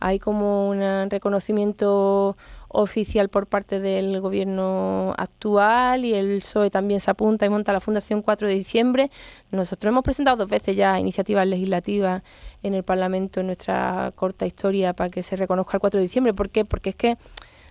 hay 0.00 0.18
como 0.18 0.68
un 0.68 1.10
reconocimiento 1.10 2.36
oficial 2.68 3.28
por 3.28 3.46
parte 3.46 3.80
del 3.80 4.20
gobierno 4.20 5.14
actual 5.16 6.04
y 6.04 6.14
el 6.14 6.38
PSOE 6.38 6.70
también 6.70 7.00
se 7.00 7.10
apunta 7.10 7.46
y 7.46 7.48
monta 7.48 7.72
la 7.72 7.80
Fundación 7.80 8.22
4 8.22 8.46
de 8.46 8.54
diciembre. 8.54 9.10
Nosotros 9.50 9.90
hemos 9.90 10.04
presentado 10.04 10.36
dos 10.36 10.50
veces 10.50 10.76
ya 10.76 11.00
iniciativas 11.00 11.46
legislativas 11.46 12.22
en 12.62 12.74
el 12.74 12.82
Parlamento 12.82 13.40
en 13.40 13.46
nuestra 13.46 14.12
corta 14.14 14.46
historia 14.46 14.92
para 14.92 15.10
que 15.10 15.22
se 15.22 15.36
reconozca 15.36 15.76
el 15.78 15.80
4 15.80 15.98
de 15.98 16.02
diciembre. 16.02 16.34
¿Por 16.34 16.50
qué? 16.50 16.64
Porque 16.64 16.90
es 16.90 16.96
que 16.96 17.16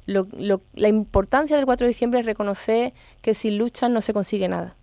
la 0.05 0.87
importancia 0.87 1.55
del 1.57 1.65
4 1.65 1.85
de 1.85 1.89
diciembre 1.89 2.19
es 2.21 2.25
reconocer 2.25 2.93
que 3.21 3.33
sin 3.33 3.57
lucha 3.57 3.89
no 3.89 4.01
se 4.01 4.13
consigue 4.13 4.47
nada 4.47 4.75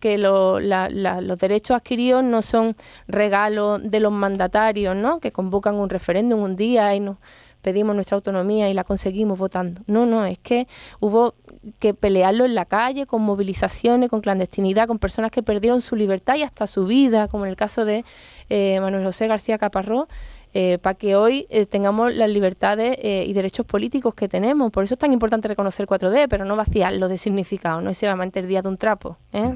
que 0.00 0.18
los 0.18 1.38
derechos 1.38 1.76
adquiridos 1.76 2.24
no 2.24 2.42
son 2.42 2.74
regalos 3.06 3.80
de 3.88 4.00
los 4.00 4.10
mandatarios, 4.10 4.96
¿no? 4.96 5.20
Que 5.20 5.30
convocan 5.30 5.76
un 5.76 5.88
referéndum 5.88 6.42
un 6.42 6.56
día 6.56 6.92
y 6.96 6.98
nos 6.98 7.18
pedimos 7.62 7.94
nuestra 7.94 8.16
autonomía 8.16 8.68
y 8.68 8.74
la 8.74 8.84
conseguimos 8.84 9.38
votando. 9.38 9.80
No, 9.86 10.04
no, 10.04 10.26
es 10.26 10.38
que 10.38 10.66
hubo 11.00 11.34
que 11.78 11.94
pelearlo 11.94 12.44
en 12.44 12.54
la 12.54 12.64
calle, 12.64 13.06
con 13.06 13.22
movilizaciones, 13.22 14.10
con 14.10 14.20
clandestinidad, 14.20 14.88
con 14.88 14.98
personas 14.98 15.30
que 15.30 15.42
perdieron 15.42 15.80
su 15.80 15.96
libertad 15.96 16.34
y 16.36 16.42
hasta 16.42 16.66
su 16.66 16.84
vida, 16.84 17.28
como 17.28 17.44
en 17.44 17.50
el 17.50 17.56
caso 17.56 17.84
de 17.84 18.04
eh, 18.50 18.80
Manuel 18.80 19.04
José 19.04 19.28
García 19.28 19.58
Caparrós, 19.58 20.08
eh, 20.54 20.78
para 20.78 20.94
que 20.94 21.16
hoy 21.16 21.46
eh, 21.48 21.64
tengamos 21.64 22.12
las 22.14 22.28
libertades 22.28 22.98
y 23.02 23.32
derechos 23.32 23.64
políticos 23.64 24.14
que 24.14 24.28
tenemos. 24.28 24.70
Por 24.70 24.84
eso 24.84 24.94
es 24.94 24.98
tan 24.98 25.12
importante 25.12 25.48
reconocer 25.48 25.84
el 25.84 25.88
4D, 25.88 26.26
pero 26.28 26.44
no 26.44 26.56
vaciarlo 26.56 27.08
de 27.08 27.16
significado, 27.16 27.80
no 27.80 27.90
es 27.90 27.98
solamente 27.98 28.40
el 28.40 28.48
día 28.48 28.60
de 28.60 28.68
un 28.68 28.76
trapo. 28.76 29.16
¿eh? 29.32 29.54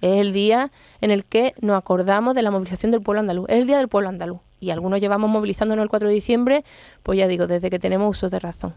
Es 0.00 0.20
el 0.20 0.32
día 0.32 0.72
en 1.00 1.12
el 1.12 1.24
que 1.24 1.54
nos 1.60 1.78
acordamos 1.78 2.34
de 2.34 2.42
la 2.42 2.50
movilización 2.50 2.90
del 2.90 3.02
pueblo 3.02 3.20
andaluz. 3.20 3.46
Es 3.48 3.58
el 3.58 3.66
día 3.66 3.78
del 3.78 3.88
pueblo 3.88 4.08
andaluz. 4.08 4.40
Y 4.62 4.70
algunos 4.70 5.00
llevamos 5.00 5.28
movilizándonos 5.28 5.82
el 5.82 5.88
4 5.88 6.08
de 6.08 6.14
diciembre, 6.14 6.64
pues 7.02 7.18
ya 7.18 7.26
digo, 7.26 7.48
desde 7.48 7.68
que 7.68 7.80
tenemos 7.80 8.16
uso 8.16 8.30
de 8.30 8.38
razón. 8.38 8.74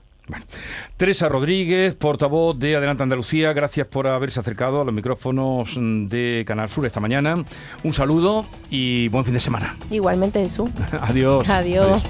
Teresa 0.97 1.29
Rodríguez, 1.29 1.93
portavoz 1.93 2.57
de 2.57 2.75
Adelante 2.75 3.03
Andalucía, 3.03 3.53
gracias 3.53 3.85
por 3.85 4.07
haberse 4.07 4.39
acercado 4.39 4.81
a 4.81 4.83
los 4.83 4.93
micrófonos 4.95 5.75
de 5.77 6.43
Canal 6.47 6.71
Sur 6.71 6.87
esta 6.87 6.99
mañana. 6.99 7.35
Un 7.83 7.93
saludo 7.93 8.47
y 8.71 9.09
buen 9.09 9.25
fin 9.25 9.35
de 9.35 9.39
semana. 9.39 9.75
Igualmente, 9.91 10.39
Jesús. 10.39 10.71
Adiós. 11.01 11.47
Adiós. 11.47 12.01